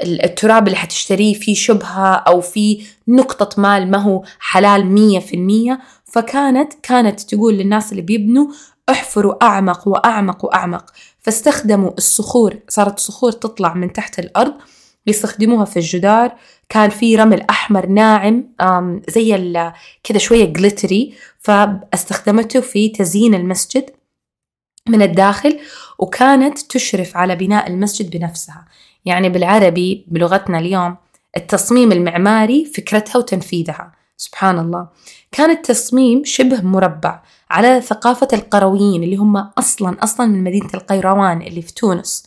ال- 0.03 0.25
التراب 0.25 0.67
اللي 0.67 0.77
حتشتريه 0.77 1.33
فيه 1.33 1.53
شبهة 1.53 2.15
أو 2.15 2.41
فيه 2.41 2.83
نقطة 3.07 3.61
مال 3.61 3.91
ما 3.91 3.97
هو 3.97 4.23
حلال 4.39 4.85
مية 4.85 5.19
في 5.19 5.33
المية. 5.33 5.79
فكانت 6.11 6.73
كانت 6.83 7.21
تقول 7.21 7.53
للناس 7.53 7.91
اللي 7.91 8.01
بيبنوا 8.01 8.47
احفروا 8.89 9.43
أعمق 9.45 9.87
وأعمق 9.87 10.45
وأعمق. 10.45 10.91
فاستخدموا 11.19 11.91
الصخور 11.97 12.59
صارت 12.69 12.99
صخور 12.99 13.31
تطلع 13.31 13.73
من 13.73 13.93
تحت 13.93 14.19
الأرض 14.19 14.53
يستخدموها 15.07 15.65
في 15.65 15.77
الجدار. 15.77 16.31
كان 16.69 16.89
في 16.89 17.15
رمل 17.15 17.41
أحمر 17.41 17.85
ناعم 17.85 19.01
زي 19.09 19.53
كذا 20.03 20.17
شوية 20.17 20.45
جليتري 20.45 21.13
فاستخدمته 21.39 22.59
في 22.61 22.89
تزيين 22.89 23.35
المسجد 23.35 23.89
من 24.89 25.01
الداخل 25.01 25.59
وكانت 25.99 26.59
تشرف 26.59 27.17
على 27.17 27.35
بناء 27.35 27.67
المسجد 27.67 28.17
بنفسها. 28.17 28.65
يعني 29.05 29.29
بالعربي 29.29 30.05
بلغتنا 30.07 30.59
اليوم 30.59 30.95
التصميم 31.37 31.91
المعماري 31.91 32.65
فكرتها 32.65 33.19
وتنفيذها. 33.19 34.00
سبحان 34.21 34.59
الله. 34.59 34.87
كان 35.31 35.49
التصميم 35.49 36.21
شبه 36.25 36.61
مربع 36.61 37.23
على 37.49 37.81
ثقافة 37.81 38.27
القرويين 38.33 39.03
اللي 39.03 39.15
هم 39.15 39.37
أصلا 39.37 40.03
أصلا 40.03 40.25
من 40.25 40.43
مدينة 40.43 40.69
القيروان 40.73 41.41
اللي 41.41 41.61
في 41.61 41.73
تونس. 41.73 42.23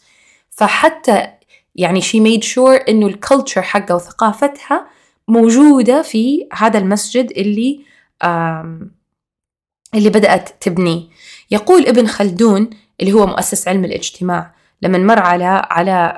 فحتى 0.51 1.29
يعني 1.75 2.03
she 2.03 2.17
made 2.17 2.45
sure 2.55 2.89
إنه 2.89 3.07
الكالتشر 3.07 3.63
حقها 3.63 3.95
وثقافتها 3.95 4.87
موجودة 5.29 6.03
في 6.03 6.49
هذا 6.53 6.79
المسجد 6.79 7.31
اللي 7.31 7.81
اللي 9.95 10.11
بدأت 10.11 10.51
تبنيه. 10.61 11.03
يقول 11.51 11.87
ابن 11.87 12.07
خلدون 12.07 12.71
اللي 13.01 13.13
هو 13.13 13.27
مؤسس 13.27 13.69
علم 13.69 13.85
الاجتماع 13.85 14.55
لما 14.83 14.99
مر 14.99 15.19
على 15.19 15.45
على 15.71 16.17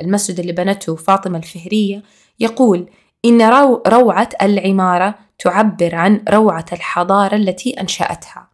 المسجد 0.00 0.40
اللي 0.40 0.52
بنته 0.52 0.96
فاطمة 0.96 1.38
الفهرية 1.38 2.02
يقول 2.40 2.90
إن 3.24 3.42
رو 3.42 3.82
روعة 3.86 4.28
العمارة 4.42 5.14
تعبر 5.38 5.94
عن 5.94 6.24
روعة 6.28 6.66
الحضارة 6.72 7.36
التي 7.36 7.80
أنشأتها 7.80 8.48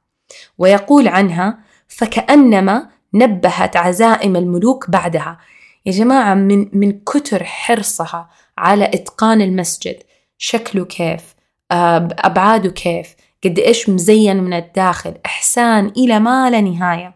ويقول 0.59 1.09
عنها 1.09 1.59
فكأنما 1.89 2.89
نبهت 3.15 3.77
عزائم 3.77 4.37
الملوك 4.37 4.91
بعدها. 4.91 5.39
يا 5.87 5.93
جماعة 5.93 6.35
من 6.35 6.69
من 6.73 7.00
كتر 7.00 7.45
حرصها 7.45 8.31
على 8.59 8.85
إتقان 8.85 9.41
المسجد 9.41 9.97
شكله 10.39 10.85
كيف 10.85 11.35
أبعاده 11.71 12.71
كيف 12.71 13.15
قد 13.45 13.59
إيش 13.59 13.89
مزين 13.89 14.37
من 14.37 14.53
الداخل 14.53 15.15
إحسان 15.27 15.93
إلى 15.97 16.21
ما 16.21 16.50
لا 16.50 16.61
نهاية. 16.61 17.15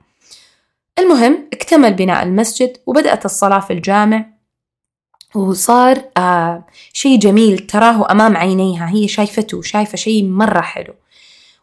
المهم 0.98 1.48
اكتمل 1.52 1.94
بناء 1.94 2.22
المسجد 2.22 2.76
وبدأت 2.86 3.24
الصلاة 3.24 3.60
في 3.60 3.72
الجامع 3.72 4.33
وصار 5.34 6.02
آه 6.16 6.64
شيء 6.92 7.18
جميل 7.18 7.58
تراه 7.58 8.12
أمام 8.12 8.36
عينيها 8.36 8.88
هي 8.90 9.08
شايفته 9.08 9.62
شايفة 9.62 9.96
شيء 9.96 10.24
مرة 10.24 10.60
حلو. 10.60 10.94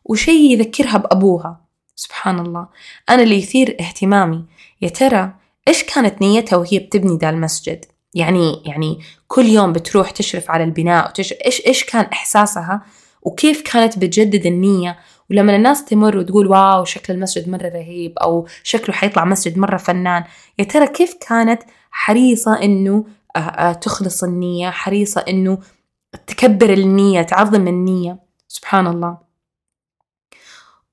وشيء 0.05 0.51
يذكرها 0.51 0.97
بأبوها. 0.97 1.61
سبحان 1.95 2.39
الله. 2.39 2.67
أنا 3.09 3.23
اللي 3.23 3.35
يثير 3.37 3.77
اهتمامي. 3.79 4.45
يا 4.81 4.89
ترى 4.89 5.33
إيش 5.67 5.83
كانت 5.83 6.21
نيتها 6.21 6.57
وهي 6.57 6.79
بتبني 6.79 7.17
ذا 7.17 7.29
المسجد؟ 7.29 7.85
يعني 8.13 8.61
يعني 8.65 8.99
كل 9.27 9.45
يوم 9.45 9.73
بتروح 9.73 10.11
تشرف 10.11 10.51
على 10.51 10.63
البناء 10.63 11.09
وتش... 11.09 11.33
إيش 11.45 11.65
إيش 11.65 11.83
كان 11.83 12.05
إحساسها؟ 12.05 12.81
وكيف 13.21 13.61
كانت 13.61 13.97
بتجدد 13.97 14.45
النية؟ 14.45 14.99
ولما 15.31 15.55
الناس 15.55 15.85
تمر 15.85 16.17
وتقول 16.17 16.47
واو 16.47 16.85
شكل 16.85 17.13
المسجد 17.13 17.49
مرة 17.49 17.67
رهيب 17.69 18.19
أو 18.19 18.47
شكله 18.63 18.95
حيطلع 18.95 19.25
مسجد 19.25 19.57
مرة 19.57 19.77
فنان. 19.77 20.23
يا 20.59 20.63
ترى 20.63 20.87
كيف 20.87 21.15
كانت 21.29 21.61
حريصة 21.91 22.63
إنه 22.63 23.05
تخلص 23.81 24.23
النية 24.23 24.69
حريصة 24.69 25.21
إنه 25.27 25.57
تكبر 26.27 26.73
النية 26.73 27.21
تعظم 27.21 27.67
النية. 27.67 28.19
سبحان 28.47 28.87
الله. 28.87 29.17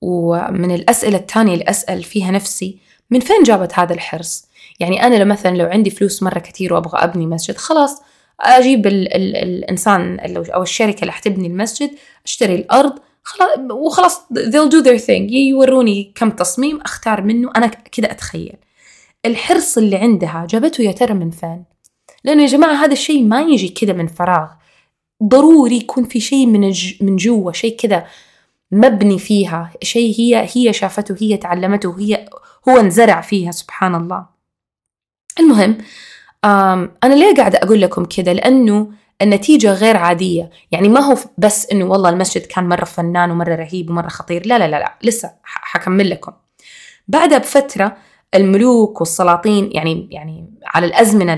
ومن 0.01 0.75
الأسئلة 0.75 1.19
الثانية 1.19 1.53
اللي 1.55 1.65
أسأل 1.71 2.03
فيها 2.05 2.31
نفسي 2.31 2.79
من 3.11 3.21
فين 3.21 3.43
جابت 3.43 3.79
هذا 3.79 3.95
الحرص؟ 3.95 4.45
يعني 4.81 5.03
أنا 5.03 5.25
مثلا 5.25 5.57
لو 5.57 5.67
عندي 5.67 5.91
فلوس 5.91 6.23
مرة 6.23 6.39
كثير 6.39 6.75
وأبغى 6.75 6.99
أبني 7.05 7.27
مسجد 7.27 7.57
خلاص 7.57 8.03
أجيب 8.41 8.87
ال 8.87 9.15
ال 9.15 9.37
الإنسان 9.37 10.21
ال- 10.21 10.51
أو 10.51 10.63
الشركة 10.63 11.01
اللي 11.01 11.13
حتبني 11.13 11.47
المسجد 11.47 11.91
أشتري 12.25 12.55
الأرض 12.55 12.99
خلاص 13.23 13.51
وخلاص 13.71 14.19
they'll 14.21 14.71
do 14.71 14.85
their 14.85 15.01
thing. 15.07 15.33
يوروني 15.33 16.13
كم 16.15 16.31
تصميم 16.31 16.81
أختار 16.81 17.23
منه 17.23 17.51
أنا 17.57 17.67
كده 17.67 18.11
أتخيل. 18.11 18.57
الحرص 19.27 19.79
اللي 19.79 19.97
عندها 19.97 20.47
جابته 20.51 20.83
يا 20.83 20.93
ترى 20.93 21.15
من 21.15 21.31
فين؟ 21.31 21.65
لأنه 22.25 22.43
يا 22.43 22.47
جماعة 22.47 22.85
هذا 22.85 22.93
الشيء 22.93 23.25
ما 23.25 23.41
يجي 23.41 23.69
كده 23.69 23.93
من 23.93 24.07
فراغ. 24.07 24.49
ضروري 25.25 25.77
يكون 25.77 26.05
في 26.05 26.21
شيء 26.21 26.47
من. 26.47 26.73
من 27.01 27.17
جوا 27.17 27.53
شيء 27.53 27.77
كده 27.77 28.07
مبني 28.73 29.19
فيها. 29.19 29.73
شيء 29.83 30.15
هي 30.21 30.49
هي 30.55 30.73
شافته 30.73 31.17
هي 31.21 31.37
تعلمته 31.37 32.01
هي 32.01 32.29
هو 32.69 32.81
انزرع 32.81 33.21
فيها 33.21 33.51
سبحان 33.51 33.95
الله. 33.95 34.27
المهم 35.41 35.79
أنا 37.05 37.15
ليه 37.15 37.35
قاعدة 37.35 37.59
أقول 37.63 37.81
لكم 37.81 38.05
كده 38.05 38.33
لأنه 38.33 38.91
النتيجة 39.23 39.73
غير 39.73 39.97
عادية. 39.97 40.51
يعني 40.73 40.89
ما 40.89 41.01
هو 41.01 41.17
بس 41.39 41.67
إنه 41.73 41.85
والله 41.85 42.11
المسجد 42.11 42.43
كان 42.47 42.69
مرة 42.69 42.85
فنان 42.85 43.31
ومرة 43.31 43.55
رهيب 43.55 43.91
ومرة 43.91 44.09
خطير. 44.09 44.47
لا 44.47 44.59
لا 44.59 44.69
لا, 44.69 44.77
لا. 44.77 44.99
لسه 45.03 45.33
حكمل 45.45 46.11
لكم. 46.11 46.33
بعدها 47.09 47.39
بفترة 47.39 47.97
الملوك 48.35 49.01
والسلاطين 49.01 49.71
يعني 49.73 50.09
يعني 50.11 50.51
على 50.67 50.87
الأزمنة 50.87 51.35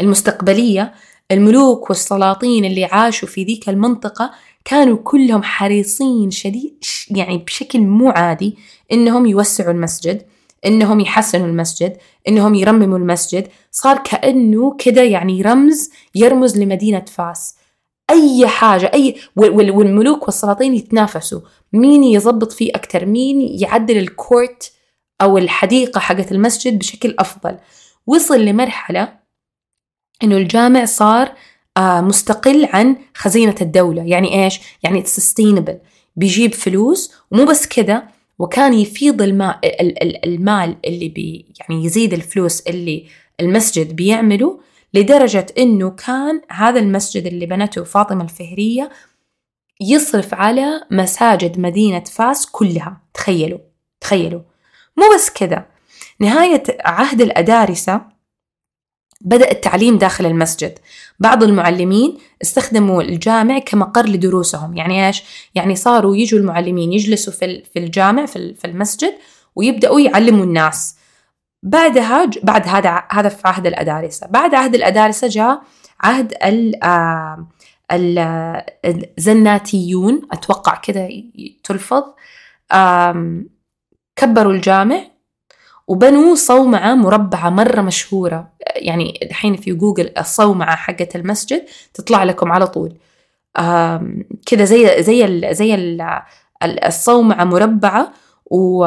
المستقبلية 0.00 0.94
الملوك 1.30 1.90
والسلاطين 1.90 2.64
اللي 2.64 2.84
عاشوا 2.84 3.28
في 3.28 3.44
ذيك 3.44 3.68
المنطقة 3.68 4.30
كانوا 4.64 4.96
كلهم 5.04 5.42
حريصين 5.42 6.30
شديد 6.30 6.84
يعني 7.10 7.38
بشكل 7.38 7.80
مو 7.80 8.10
عادي 8.10 8.56
إنهم 8.92 9.26
يوسعوا 9.26 9.72
المسجد 9.72 10.22
إنهم 10.66 11.00
يحسنوا 11.00 11.46
المسجد 11.46 11.96
إنهم 12.28 12.54
يرمموا 12.54 12.98
المسجد. 12.98 13.48
صار 13.70 13.98
كأنه 13.98 14.76
كده 14.76 15.02
يعني 15.02 15.42
رمز 15.42 15.90
يرمز 16.14 16.58
لمدينة 16.58 17.04
فاس. 17.04 17.56
أي 18.10 18.46
حاجة 18.46 18.90
أي 18.94 19.16
والملوك 19.36 20.22
والسلاطين 20.22 20.74
يتنافسوا. 20.74 21.40
مين 21.72 22.04
يضبط 22.04 22.52
فيه 22.52 22.70
أكتر؟ 22.74 23.06
مين 23.06 23.60
يعدل 23.60 23.98
الكورت 23.98 24.72
أو 25.20 25.38
الحديقة 25.38 25.98
حقت 25.98 26.32
المسجد 26.32 26.78
بشكل 26.78 27.14
أفضل؟ 27.18 27.58
وصل 28.06 28.40
لمرحلة 28.40 29.25
إنه 30.22 30.36
الجامع 30.36 30.84
صار 30.84 31.32
آه، 31.76 32.00
مستقل 32.00 32.68
عن 32.72 32.96
خزينة 33.14 33.54
الدولة. 33.60 34.02
يعني 34.02 34.44
إيش؟ 34.44 34.60
يعني 34.82 35.04
sustainable. 35.04 35.74
بيجيب 36.16 36.54
فلوس 36.54 37.12
ومو 37.30 37.44
بس 37.44 37.66
كده 37.66 38.08
وكان 38.38 38.72
يفيض 38.74 39.22
الماء 39.22 39.60
المال 40.24 40.76
اللي 40.84 41.08
بي 41.08 41.46
يعني 41.60 41.84
يزيد 41.84 42.12
الفلوس 42.12 42.60
اللي 42.60 43.06
المسجد 43.40 43.96
بيعمله 43.96 44.60
لدرجة 44.94 45.46
إنه 45.58 45.90
كان 45.90 46.40
هذا 46.50 46.80
المسجد 46.80 47.26
اللي 47.26 47.46
بنته 47.46 47.84
فاطمة 47.84 48.24
الفهرية 48.24 48.90
يصرف 49.80 50.34
على 50.34 50.80
مساجد 50.90 51.58
مدينة 51.58 52.04
فاس 52.04 52.46
كلها. 52.46 53.00
تخيلوا 53.14 53.58
تخيلوا. 54.00 54.40
مو 54.96 55.04
بس 55.14 55.30
كذا. 55.30 55.66
نهاية 56.20 56.62
عهد 56.84 57.20
الأدارسة 57.20 58.15
بدأ 59.20 59.50
التعليم 59.50 59.98
داخل 59.98 60.26
المسجد. 60.26 60.78
بعض 61.18 61.42
المعلمين 61.42 62.18
استخدموا 62.42 63.02
الجامع 63.02 63.58
كمقر 63.58 64.06
لدروسهم. 64.06 64.76
يعني 64.76 65.06
إيش؟ 65.06 65.22
يعني 65.54 65.76
صاروا 65.76 66.16
يجوا 66.16 66.38
المعلمين 66.40 66.92
يجلسوا 66.92 67.32
في 67.32 67.76
الجامع 67.76 68.26
في 68.26 68.64
المسجد 68.64 69.14
ويبدأوا 69.56 70.00
يعلموا 70.00 70.44
الناس. 70.44 70.96
بعدها 71.62 72.30
بعد 72.42 72.68
هذا 72.68 73.02
هذا 73.10 73.28
في 73.28 73.48
عهد 73.48 73.66
الأدارسة. 73.66 74.26
بعد 74.26 74.54
عهد 74.54 74.74
الأدارسة 74.74 75.28
جاء 75.28 75.62
عهد 76.00 76.34
ال 76.44 76.74
الزناتيون 78.84 80.22
أتوقع 80.32 80.74
كذا 80.74 81.08
تلفظ. 81.64 82.04
كبروا 84.16 84.52
الجامع. 84.52 85.15
وبنوا 85.88 86.34
صومعة 86.34 86.94
مربعة 86.94 87.50
مرة 87.50 87.80
مشهورة. 87.80 88.52
يعني 88.76 89.18
الحين 89.22 89.56
في 89.56 89.72
جوجل 89.72 90.12
الصومعة 90.18 90.76
حقة 90.76 91.08
المسجد 91.14 91.64
تطلع 91.94 92.24
لكم 92.24 92.52
على 92.52 92.66
طول. 92.66 92.96
كذا 94.46 94.64
زي 94.64 95.02
زي 95.02 95.54
زي 95.54 95.74
ال 95.74 96.12
الصومعة 96.62 97.44
مربعة 97.44 98.12
و 98.46 98.86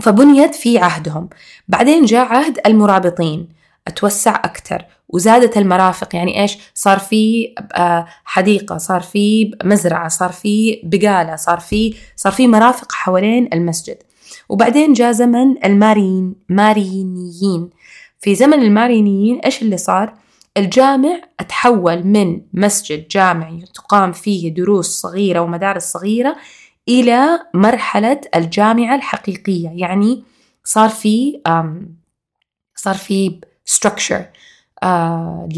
فبنيت 0.00 0.54
في 0.54 0.78
عهدهم. 0.78 1.28
بعدين 1.68 2.04
جاء 2.04 2.26
عهد 2.26 2.58
المرابطين 2.66 3.48
أتوسع 3.86 4.34
أكثر 4.34 4.84
وزادت 5.08 5.56
المرافق. 5.56 6.16
يعني 6.16 6.42
إيش؟ 6.42 6.58
صار 6.74 6.98
في 6.98 7.54
آه، 7.74 8.06
حديقة 8.24 8.78
صار 8.78 9.00
في 9.00 9.50
مزرعة 9.64 10.08
صار 10.08 10.32
في 10.32 10.80
بقالة 10.84 11.36
صار 11.36 11.60
في 11.60 11.94
صار 12.16 12.32
في 12.32 12.46
مرافق 12.48 12.92
حوالين 12.92 13.48
المسجد. 13.52 13.96
وبعدين 14.50 14.92
جاء 14.92 15.12
زمن 15.12 15.64
المارين 15.64 16.34
مارينيين. 16.48 17.70
في 18.20 18.34
زمن 18.34 18.62
المارينيين 18.62 19.38
إيش 19.38 19.62
اللي 19.62 19.76
صار؟ 19.76 20.14
الجامع 20.56 21.20
تحول 21.48 22.06
من 22.06 22.40
مسجد 22.52 23.08
جامعي 23.08 23.64
تقام 23.74 24.12
فيه 24.12 24.54
دروس 24.54 24.86
صغيرة 24.86 25.40
ومدارس 25.40 25.82
صغيرة 25.92 26.36
إلى 26.88 27.40
مرحلة 27.54 28.20
الجامعة 28.34 28.94
الحقيقية. 28.94 29.70
يعني 29.74 30.24
صار 30.64 30.88
في 30.88 31.40
صار 32.76 32.94
في 32.94 33.40
structure 33.70 34.22
آه 34.82 35.48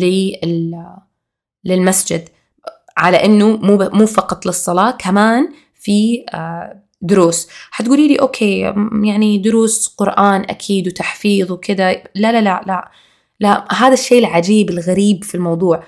للمسجد. 1.65 2.29
على 2.97 3.25
إنه 3.25 3.57
مو 3.57 3.91
مو 3.93 4.07
فقط 4.07 4.47
للصلاة 4.47 4.91
كمان 4.91 5.49
في 5.75 6.25
آه 6.35 6.82
دروس. 7.03 7.49
حتقولي 7.71 8.09
لي 8.09 8.17
أوكي 8.17 8.59
يعني 9.05 9.39
دروس 9.39 9.87
قرآن 9.87 10.41
أكيد 10.41 10.87
وتحفيظ 10.87 11.53
وكذا. 11.53 11.93
لا 11.93 12.33
لا 12.33 12.41
لا 12.41 12.61
لا 12.67 12.91
لا 13.41 13.75
هذا 13.75 13.95
الشيء 13.95 14.19
العجيب 14.19 14.71
الغريب 14.71 15.25
في 15.25 15.35
الموضوع. 15.35 15.83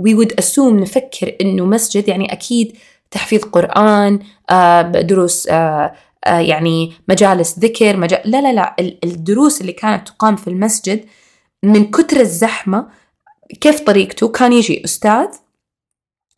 We 0.00 0.12
would 0.12 0.44
assume 0.44 0.58
نفكر 0.58 1.36
إنه 1.40 1.66
مسجد 1.66 2.08
يعني 2.08 2.32
أكيد 2.32 2.76
تحفيظ 3.10 3.44
قرآن 3.44 4.18
آه 4.50 4.82
دروس 4.82 5.48
آه 5.48 5.94
آه 6.26 6.38
يعني 6.38 6.92
مجالس 7.08 7.58
ذكر 7.58 7.96
مجال 7.96 8.20
لا 8.24 8.40
لا 8.40 8.52
لا 8.52 8.76
الدروس 9.04 9.60
اللي 9.60 9.72
كانت 9.72 10.08
تقام 10.08 10.36
في 10.36 10.48
المسجد 10.48 11.04
من 11.64 11.90
كتر 11.90 12.20
الزحمة 12.20 12.88
كيف 13.60 13.80
طريقته؟ 13.80 14.28
كان 14.28 14.52
يجي 14.52 14.84
أستاذ 14.84 15.26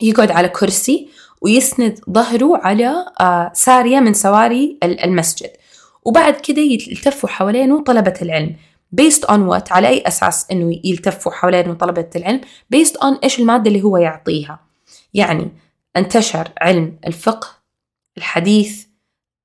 يقعد 0.03 0.31
على 0.31 0.49
كرسي 0.49 1.09
ويسند 1.43 2.01
ظهره 2.11 2.57
على 2.57 3.07
آه، 3.21 3.51
سارية 3.55 4.01
من 4.01 4.15
سواري 4.15 4.79
المسجد. 4.83 5.51
وبعد 6.05 6.35
كده 6.35 6.63
يلتفوا 6.63 7.29
حوالينه 7.29 7.83
طلبة 7.83 8.15
العلم. 8.23 8.57
based 9.01 9.25
on 9.25 9.51
what 9.51 9.73
على 9.73 9.89
أي 9.89 10.03
أساس 10.07 10.47
إنه 10.51 10.81
يلتفوا 10.85 11.33
حوالينه 11.33 11.75
طلبة 11.75 12.11
العلم؟ 12.17 12.41
based 12.75 12.97
on 13.01 13.23
إيش 13.25 13.41
المادة 13.41 13.69
اللي 13.69 13.83
هو 13.83 13.97
يعطيها. 13.97 14.61
يعني 15.15 15.51
انتشر 15.97 16.49
علم 16.61 16.99
الفقه 17.07 17.49
الحديث 18.17 18.85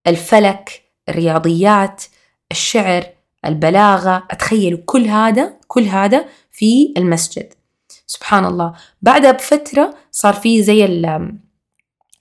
الفلك 0.08 0.82
الرياضيات 1.10 2.04
الشعر 2.52 3.04
البلاغة. 3.46 4.28
أتخيلوا 4.32 4.80
كل 4.86 5.08
هذا 5.08 5.54
كل 5.68 5.84
هذا 5.84 6.26
في 6.52 6.94
المسجد. 6.98 7.54
سبحان 8.08 8.46
الله. 8.46 8.74
بعدها 9.02 9.32
بفترة 9.32 9.96
صار 10.12 10.34
في 10.34 10.64
زي 10.64 10.86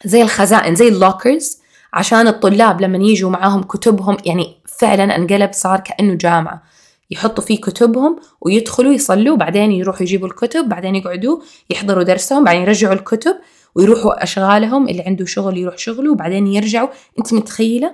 زي 0.05 0.23
الخزائن 0.23 0.75
زي 0.75 0.89
اللوكرز 0.89 1.59
عشان 1.93 2.29
الطلاب 2.29 2.81
لما 2.81 2.99
يجوا 2.99 3.31
معاهم 3.31 3.63
كتبهم 3.63 4.17
يعني 4.25 4.57
فعلا 4.79 5.17
انقلب 5.17 5.53
صار 5.53 5.81
كأنه 5.81 6.15
جامعة. 6.15 6.63
يحطوا 7.11 7.45
فيه 7.45 7.61
كتبهم 7.61 8.17
ويدخلوا 8.41 8.93
يصلوا 8.93 9.37
بعدين 9.37 9.73
يروحوا 9.73 10.03
يجيبوا 10.03 10.29
الكتب 10.29 10.69
بعدين 10.69 10.95
يقعدوا 10.95 11.41
يحضروا 11.71 12.03
درسهم 12.03 12.45
بعدين 12.45 12.63
يرجعوا 12.63 12.95
الكتب 12.95 13.37
ويروحوا 13.75 14.23
أشغالهم 14.23 14.89
اللي 14.89 15.03
عنده 15.03 15.25
شغل 15.25 15.59
يروح 15.59 15.79
شغله 15.79 16.13
وبعدين 16.13 16.47
يرجعوا. 16.47 16.89
أنت 17.19 17.33
متخيلة؟ 17.35 17.93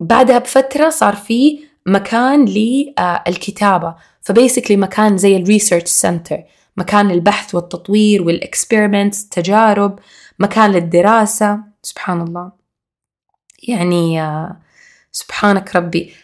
بعدها 0.00 0.38
بفترة 0.38 0.88
صار 0.90 1.16
في 1.16 1.58
مكان 1.86 2.44
للكتابة 2.44 3.94
ف 4.22 4.27
basically 4.27 4.76
مكان 4.76 5.18
زي 5.18 5.36
ال 5.36 5.42
research 5.42 5.88
center 5.88 6.38
مكان 6.76 7.08
للبحث 7.08 7.54
والتطوير 7.54 8.22
وال 8.22 8.38
experiments 8.38 9.28
تجارب. 9.28 9.98
مكان 10.38 10.72
للدراسة 10.72 11.60
سبحان 11.82 12.20
الله 12.20 12.52
يعني 13.68 14.22
آه، 14.22 14.56
سبحانك 15.12 15.76
ربي. 15.76 16.14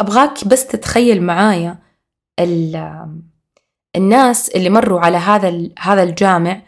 أبغاك 0.00 0.48
بس 0.48 0.66
تتخيل 0.66 1.22
معايا 1.22 1.78
الناس 3.96 4.48
اللي 4.48 4.70
مروا 4.70 5.00
على 5.00 5.16
هذا 5.16 5.68
هذا 5.78 6.02
الجامع. 6.02 6.62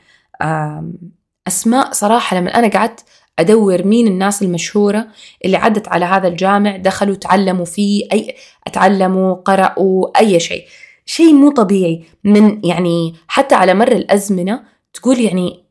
أسماء 1.46 1.92
صراحة 1.92 2.36
لما 2.36 2.54
أنا 2.58 2.68
قعدت 2.68 3.04
أدور 3.38 3.82
مين 3.82 4.06
الناس 4.06 4.42
المشهورة 4.42 5.06
اللي 5.44 5.56
عدت 5.56 5.88
على 5.88 6.04
هذا 6.04 6.28
الجامع 6.28 6.76
دخلوا 6.76 7.14
تعلموا 7.14 7.64
فيه 7.64 8.08
أي 8.12 8.36
تعلموا 8.72 9.34
قرأوا 9.34 10.18
أي 10.18 10.40
شيء. 10.40 10.66
شيء 11.06 11.34
مو 11.34 11.50
طبيعي. 11.50 12.04
من 12.24 12.64
يعني 12.64 13.14
حتى 13.28 13.54
على 13.54 13.74
مر 13.74 13.92
الأزمنة 13.92 14.64
تقول 14.92 15.20
يعني 15.20 15.64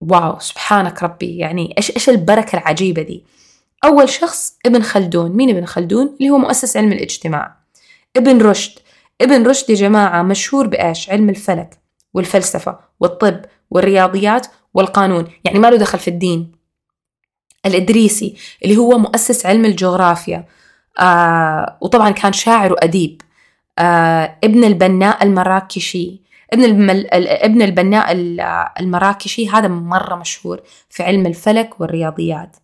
واو 0.00 0.38
سبحانك 0.38 1.02
ربي. 1.02 1.38
يعني 1.38 1.74
إيش 1.78 1.90
إيش 1.90 2.08
البركة 2.08 2.58
العجيبة 2.58 3.02
دي. 3.02 3.24
أول 3.84 4.08
شخص 4.08 4.58
ابن 4.66 4.82
خلدون. 4.82 5.30
مين 5.30 5.50
ابن 5.50 5.64
خلدون؟ 5.64 6.16
اللي 6.20 6.30
هو 6.30 6.38
مؤسس 6.38 6.76
علم 6.76 6.92
الاجتماع. 6.92 7.56
ابن 8.16 8.42
رشد. 8.42 8.78
ابن 9.20 9.46
رشد 9.46 9.70
يا 9.70 9.74
جماعة 9.74 10.22
مشهور 10.22 10.66
بإيش؟ 10.66 11.10
علم 11.10 11.28
الفلك 11.30 11.78
والفلسفة 12.14 12.78
والطب 13.00 13.40
والرياضيات 13.70 14.46
والقانون. 14.74 15.26
يعني 15.44 15.58
ما 15.58 15.70
له 15.70 15.76
دخل 15.76 15.98
في 15.98 16.08
الدين. 16.08 16.52
الإدريسي 17.66 18.36
اللي 18.64 18.76
هو 18.76 18.98
مؤسس 18.98 19.46
علم 19.46 19.64
الجغرافيا. 19.64 20.44
آه 21.00 21.78
وطبعا 21.80 22.10
كان 22.10 22.32
شاعر 22.32 22.72
وأديب. 22.72 23.22
آه 23.78 24.36
ابن 24.44 24.64
البناء 24.64 25.24
المراكشي. 25.24 26.20
ابن. 26.52 26.90
ابن 27.12 27.62
البناء 27.62 28.06
المراكشي 28.80 29.48
هذا 29.48 29.68
مرة 29.68 30.14
مشهور 30.14 30.60
في 30.90 31.02
علم 31.02 31.26
الفلك 31.26 31.80
والرياضيات. 31.80 32.56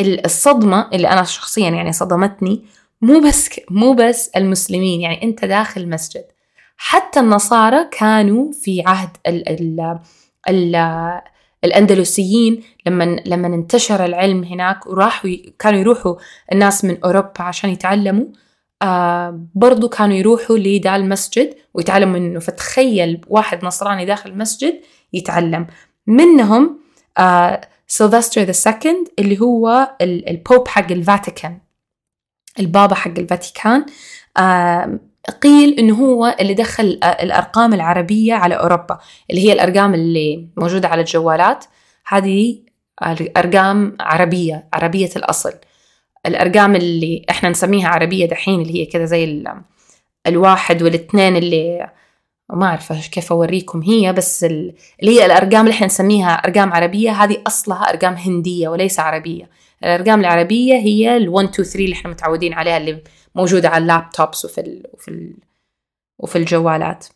الصدمة 0.00 0.90
اللي 0.92 1.08
أنا 1.08 1.22
شخصيا 1.22 1.70
يعني 1.70 1.92
صدمتني 1.92 2.64
مو 3.02 3.20
بس 3.20 3.50
مو 3.70 3.92
بس 3.92 4.28
المسلمين 4.36 5.00
يعني 5.00 5.22
أنت 5.22 5.44
داخل 5.44 5.88
مسجد. 5.88 6.24
حتى 6.76 7.20
النصارى 7.20 7.88
كانوا 7.98 8.52
في 8.52 8.82
عهد 8.86 9.10
ال 9.26 9.48
ال 9.48 9.98
ال 10.48 10.76
الأندلسيين 11.64 12.62
لما 12.86 13.04
لما 13.26 13.46
انتشر 13.46 14.04
العلم 14.04 14.44
هناك 14.44 14.86
وراحوا 14.86 15.30
كانوا 15.58 15.80
يروحوا 15.80 16.16
الناس 16.52 16.84
من 16.84 16.98
أوروبا 17.04 17.42
عشان 17.42 17.70
يتعلموا. 17.70 18.26
آه 18.82 19.40
برضو 19.54 19.88
كانوا 19.88 20.16
يروحوا 20.16 20.58
لدا 20.58 20.96
المسجد 20.96 21.54
ويتعلموا 21.74 22.18
منه 22.18 22.40
فتخيل 22.40 23.20
واحد 23.28 23.64
نصراني 23.64 24.04
داخل 24.04 24.30
المسجد 24.30 24.80
يتعلم. 25.12 25.66
منهم 26.06 26.80
آه 27.18 27.60
سيلفستر 27.86 28.40
the 28.42 28.52
second 28.52 29.08
اللي 29.18 29.40
هو 29.40 29.90
ال 30.02 30.15
Pope 30.15 30.68
حق 30.68 30.92
الفاتيكان. 30.92 31.58
البابا 32.60 32.94
حق 32.94 33.18
الفاتيكان. 33.18 33.86
آه 34.36 34.98
قيل 35.42 35.78
إنه 35.78 35.94
هو 35.94 36.36
اللي 36.40 36.54
دخل 36.54 37.00
الأرقام 37.04 37.74
العربية 37.74 38.34
على 38.34 38.54
أوروبا 38.54 38.98
اللي 39.30 39.48
هي 39.48 39.52
الأرقام 39.52 39.94
اللي 39.94 40.48
موجودة 40.56 40.88
على 40.88 41.00
الجوالات. 41.00 41.64
هذه 42.06 42.58
ارقام 43.36 43.96
عربية 44.00 44.68
عربية 44.72 45.10
الأصل. 45.16 45.52
الأرقام 46.26 46.76
اللي 46.76 47.26
إحنا 47.30 47.48
نسميها 47.48 47.88
عربية 47.88 48.26
دحين 48.26 48.60
اللي 48.60 48.74
هي 48.80 48.86
كذا 48.86 49.04
زي 49.04 49.44
الواحد 50.26 50.82
والاثنين 50.82 51.36
اللي 51.36 51.90
ما 52.52 52.66
أعرف 52.66 52.92
كيف 52.92 53.32
أوريكم 53.32 53.82
هي 53.82 54.12
بس 54.12 54.44
اللي 54.44 54.74
هي 55.02 55.26
الأرقام 55.26 55.60
اللي 55.60 55.72
إحنا 55.72 55.86
نسميها 55.86 56.32
أرقام 56.32 56.72
عربية 56.72 57.10
هذه 57.10 57.42
أصلها 57.46 57.90
أرقام 57.90 58.14
هندية 58.14 58.68
وليس 58.68 59.00
عربية. 59.00 59.50
الأرقام 59.84 60.20
العربية 60.20 60.74
هي 60.74 61.16
ال 61.16 61.28
1 61.28 61.48
2 61.48 61.64
3 61.68 61.84
اللي 61.84 61.92
إحنا 61.94 62.10
متعودين 62.10 62.52
عليها 62.52 62.76
اللي 62.76 63.02
موجودة 63.34 63.68
على 63.68 63.82
ال 63.82 63.90
laptops 63.90 64.44
وفي 64.44 64.60
ال 64.60 64.82
وفي 64.94 65.08
ال 65.08 65.34
وفي 66.18 66.38
الجوالات. 66.38 67.06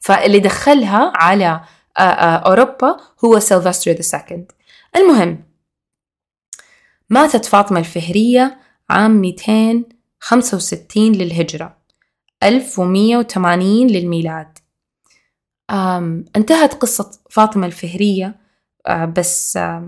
فاللي 0.00 0.38
دخلها 0.38 1.12
على 1.14 1.60
أوروبا 2.46 2.96
هو 3.24 3.38
سيلفستر 3.38 3.90
the 3.90 4.02
second 4.02 4.52
المهم 4.96 5.44
ماتت 7.10 7.44
فاطمة 7.44 7.78
الفهرية 7.78 8.58
عام 8.90 9.20
265 9.20 11.12
للهجرة 11.12 11.76
1180 12.42 13.86
للميلاد. 13.86 14.58
انتهت 16.36 16.74
قصة 16.74 17.10
فاطمة 17.30 17.66
الفهرية 17.66 18.34
بس 18.88 19.56
ال 19.56 19.86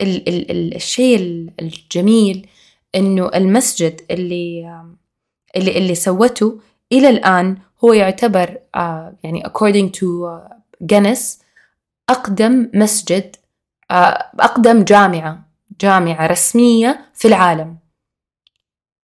ال 0.00 0.50
ال 0.50 0.74
الشيء 0.76 1.50
الجميل 1.60 2.48
إنه 2.94 3.30
المسجد 3.34 4.00
اللي 4.10 4.82
اللي 5.56 5.78
اللي 5.78 5.94
سوته 5.94 6.60
إلى 6.92 7.08
الآن 7.08 7.58
هو 7.84 7.92
يعتبر 7.92 8.58
يعني 9.24 9.42
according 9.46 9.90
to 9.98 10.04
جينيس 10.82 11.38
أقدم 12.10 12.70
مسجد 12.74 13.36
أقدم 14.40 14.84
جامعة. 14.84 15.45
جامعة 15.80 16.26
رسمية 16.26 17.10
في 17.14 17.28
العالم. 17.28 17.76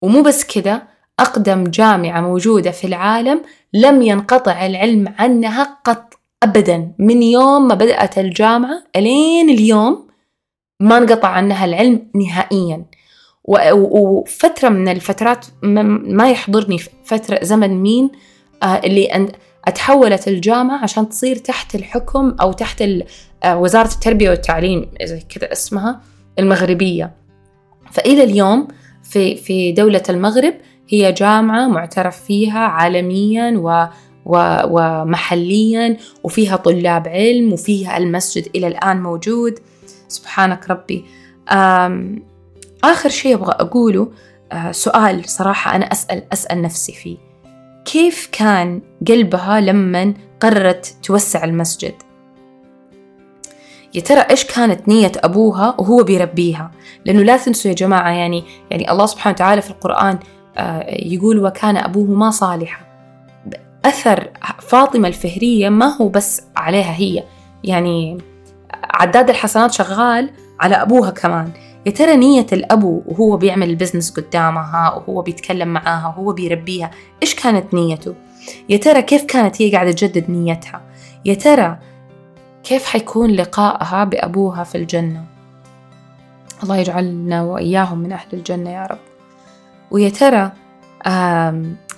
ومو 0.01 0.21
بس 0.21 0.43
كده 0.43 0.87
أقدم 1.19 1.63
جامعة 1.63 2.21
موجودة 2.21 2.71
في 2.71 2.87
العالم 2.87 3.41
لم 3.73 4.01
ينقطع 4.01 4.65
العلم 4.65 5.15
عنها 5.19 5.79
قط 5.83 6.13
أبدا. 6.43 6.91
من 6.99 7.23
يوم 7.23 7.67
ما 7.67 7.75
بدأت 7.75 8.17
الجامعة 8.17 8.83
ألين 8.95 9.49
اليوم 9.49 10.07
ما 10.79 10.97
انقطع 10.97 11.27
عنها 11.27 11.65
العلم 11.65 12.07
نهائيا. 12.15 12.85
وفترة 13.73 14.69
من 14.69 14.87
الفترات 14.87 15.45
ما 15.63 16.31
يحضرني 16.31 16.77
فترة 17.05 17.39
زمن 17.43 17.81
مين 17.81 18.11
آه، 18.63 18.75
اللي 18.75 19.29
أتحولت 19.67 20.27
الجامعة 20.27 20.83
عشان 20.83 21.09
تصير 21.09 21.35
تحت 21.35 21.75
الحكم 21.75 22.35
أو 22.41 22.51
تحت 22.51 22.81
آه، 23.43 23.57
وزارة 23.57 23.93
التربية 23.93 24.29
والتعليم 24.29 24.91
زي 25.03 25.19
كذا 25.19 25.51
اسمها. 25.51 26.01
المغربية. 26.39 27.11
فإلى 27.91 28.23
اليوم 28.23 28.67
في 29.03 29.35
في 29.35 29.71
دولة 29.71 30.03
المغرب 30.09 30.53
هي 30.89 31.11
جامعة 31.11 31.67
معترف 31.67 32.23
فيها 32.23 32.59
عالميا 32.59 33.57
و 33.57 33.87
ومحليا 34.69 35.97
وفيها 36.23 36.55
طلاب 36.55 37.07
علم 37.07 37.53
وفيها 37.53 37.97
المسجد 37.97 38.49
إلى 38.55 38.67
الآن 38.67 39.03
موجود. 39.03 39.59
سبحانك 40.07 40.69
ربي. 40.69 41.05
آخر 42.83 43.09
شيء 43.09 43.35
أبغى 43.35 43.51
أقوله 43.51 44.11
آه، 44.51 44.71
سؤال 44.71 45.29
صراحة 45.29 45.75
أنا 45.75 45.85
أسأل 45.85 46.23
أسأل 46.33 46.61
نفسي 46.61 46.93
فيه. 46.93 47.17
كيف 47.85 48.29
كان 48.31 48.81
قلبها 49.07 49.61
لما 49.61 50.13
قررت 50.39 50.95
توسع 51.03 51.43
المسجد؟ 51.43 51.93
يا 53.95 54.01
ترى 54.01 54.19
إيش 54.19 54.43
كانت 54.43 54.87
نية 54.87 55.11
أبوها 55.17 55.75
وهو 55.79 56.03
بيربيها 56.03 56.71
لأنه 57.05 57.21
لا 57.21 57.37
تنسوا 57.37 57.71
يا 57.71 57.75
جماعة 57.75 58.11
يعني 58.11 58.43
يعني 58.71 58.91
الله 58.91 59.05
سبحانه 59.05 59.33
وتعالى 59.33 59.61
في 59.61 59.69
القرآن 59.69 60.19
آه، 60.57 60.85
يقول 60.89 61.45
وكان 61.45 61.77
أبوه 61.77 62.11
ما 62.11 62.29
صالحا 62.29 62.85
أثر 63.85 64.29
فاطمة 64.59 65.07
الفهرية 65.07 65.69
ما 65.69 65.97
هو 65.97 66.09
بس 66.09 66.41
عليها 66.55 66.93
هي 66.95 67.23
يعني 67.63 68.17
عداد 68.93 69.29
الحسنات 69.29 69.73
شغال 69.73 70.29
على 70.59 70.75
أبوها 70.75 71.09
كمان 71.09 71.51
يا 71.85 71.91
ترى 71.91 72.15
نية 72.15 72.45
الأبو 72.53 73.01
وهو 73.05 73.37
بيعمل 73.37 73.69
البزنس 73.69 74.11
قدامها 74.11 74.93
وهو 74.93 75.21
بيتكلم 75.21 75.67
معاها 75.67 76.07
وهو 76.07 76.33
بيربيها 76.33 76.91
إيش 77.23 77.35
كانت 77.35 77.73
نيته؟ 77.73 78.15
يا 78.69 78.77
ترى 78.77 79.01
كيف 79.01 79.23
كانت 79.23 79.61
هي 79.61 79.71
قاعدة 79.71 79.91
تجدد 79.91 80.29
نيتها؟ 80.29 80.81
يا 81.25 81.33
ترى 81.33 81.77
كيف 82.65 82.85
حيكون 82.85 83.31
لقائها 83.31 84.03
بأبوها 84.03 84.63
في 84.63 84.75
الجنة؟ 84.75 85.25
الله 86.63 86.77
يجعلنا 86.77 87.43
وإياهم 87.43 87.97
من 87.97 88.11
أهل 88.11 88.27
الجنة 88.33 88.69
يا 88.69 88.85
رب. 88.85 88.97
ويا 89.91 90.09
ترى 90.09 90.51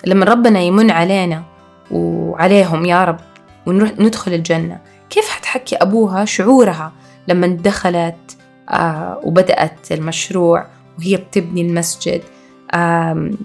لما 0.06 0.24
ربنا 0.24 0.60
يمن 0.60 0.90
علينا 0.90 1.42
وعليهم 1.90 2.84
يا 2.84 3.04
رب 3.04 3.20
وندخل 3.66 4.32
الجنة 4.32 4.80
كيف 5.10 5.28
حتحكي 5.28 5.76
أبوها 5.76 6.24
شعورها 6.24 6.92
لما 7.28 7.46
دخلت 7.46 8.36
آه 8.70 9.20
وبدأت 9.24 9.92
المشروع 9.92 10.66
وهي 10.98 11.16
بتبني 11.16 11.60
المسجد؟ 11.62 12.22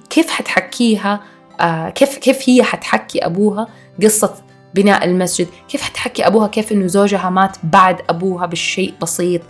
كيف 0.10 0.30
حتحكيها؟ 0.30 1.20
آه 1.60 1.90
كيف 1.90 2.18
كيف 2.18 2.50
هي 2.50 2.64
حتحكي 2.64 3.26
أبوها 3.26 3.68
قصة 4.04 4.43
بناء 4.76 5.06
المسجد 5.06 5.48
كيف 5.70 5.82
حتحكي 5.82 6.28
أبوها 6.28 6.48
كيف 6.48 6.72
إنه 6.72 6.88
زوجها 6.88 7.30
مات 7.30 7.58
بعد 7.64 8.02
أبوها 8.10 8.46
بالشيء 8.46 8.94
بسيط؟ 9.02 9.42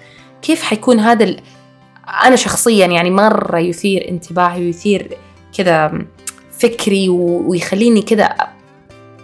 كيف 0.42 0.64
حيكون 0.64 1.00
هذا 1.00 1.24
ال... 1.24 1.40
أنا 2.26 2.36
شخصيا 2.36 2.86
يعني 2.86 3.12
مرة 3.12 3.60
يثير 3.60 4.10
انتباهي 4.10 4.66
ويثير 4.66 5.18
كذا 5.58 6.06
فكري 6.60 7.10
ويخليني 7.10 8.02
كذا 8.02 8.36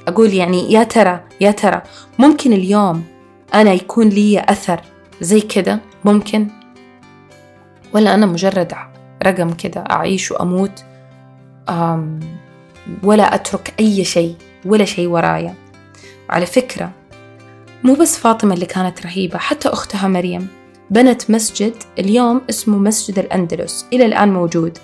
أقول 0.08 0.34
يعني 0.34 0.74
يا 0.74 0.84
ترى 0.84 1.20
يا 1.42 1.52
ترى 1.52 1.82
ممكن 2.20 2.54
اليوم 2.54 3.04
أنا 3.54 3.74
يكون 3.74 4.10
لي 4.10 4.40
أثر 4.40 4.82
زي 5.22 5.42
كذا؟ 5.42 5.80
ممكن؟ 6.06 6.48
ولا 7.94 8.14
أنا 8.14 8.26
مجرد 8.26 8.74
رقم 9.24 9.54
كذا 9.54 9.82
أعيش 9.92 10.32
وأموت؟ 10.32 10.84
أم 11.70 12.20
ولا 13.04 13.36
أترك 13.36 13.74
أي 13.80 14.06
شيء 14.06 14.36
ولا 14.66 14.86
شيء 14.86 15.08
ورايا. 15.08 15.56
على 16.30 16.46
فكرة 16.46 16.92
مو 17.84 17.94
بس 17.94 18.18
فاطمة 18.18 18.54
اللي 18.54 18.66
كانت 18.66 19.06
رهيبة 19.06 19.38
حتى 19.38 19.70
أختها 19.70 20.08
مريم. 20.08 20.48
بنت 20.90 21.32
مسجد 21.32 21.74
اليوم 22.00 22.42
اسمه 22.50 22.78
مسجد 22.78 23.20
الأندلس 23.20 23.88
إلى 23.94 24.06
الآن 24.06 24.34
موجود. 24.34 24.78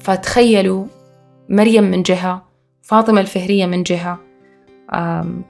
فتخيلوا 0.00 0.86
مريم 1.48 1.84
من 1.84 2.02
جهة 2.02 2.42
فاطمة 2.82 3.20
الفهرية 3.20 3.66
من 3.66 3.82
جهة. 3.82 4.18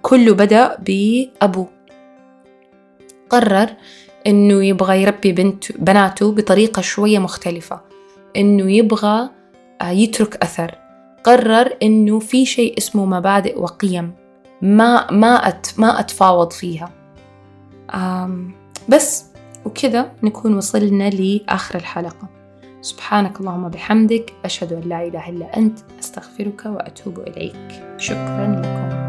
كله 0.02 0.34
بدأ 0.34 0.76
بأبو. 0.76 1.66
قرر 3.30 3.68
إنه 4.26 4.64
يبغى 4.64 5.02
يربي 5.02 5.32
بنت 5.32 5.72
بناته 5.72 6.32
بطريقة 6.32 6.82
شوية 6.82 7.18
مختلفة 7.18 7.80
إنه 8.36 8.72
يبغى 8.72 9.30
آه، 9.80 9.90
يترك 9.90 10.36
أثر. 10.36 10.81
قرر 11.24 11.76
إنه 11.82 12.18
في 12.18 12.46
شيء 12.46 12.78
اسمه 12.78 13.04
مبادئ 13.06 13.60
وقيم 13.60 14.12
ما 14.62 15.10
ما 15.10 15.48
أت 15.48 15.66
ما 15.78 16.00
أتفاوض 16.00 16.52
فيها. 16.52 16.90
بس 18.88 19.24
وكذا 19.64 20.12
نكون 20.22 20.54
وصلنا 20.54 21.10
لآخر 21.10 21.78
الحلقة. 21.78 22.28
سبحانك 22.80 23.40
اللهم 23.40 23.68
بحمدك 23.68 24.32
أشهد 24.44 24.72
أن 24.72 24.80
لا 24.80 25.06
إله 25.06 25.28
إلا 25.28 25.56
أنت 25.56 25.78
أستغفرك 26.00 26.66
وأتوب 26.66 27.18
إليك. 27.18 27.82
شكرا 27.98 28.62
لكم. 28.62 29.01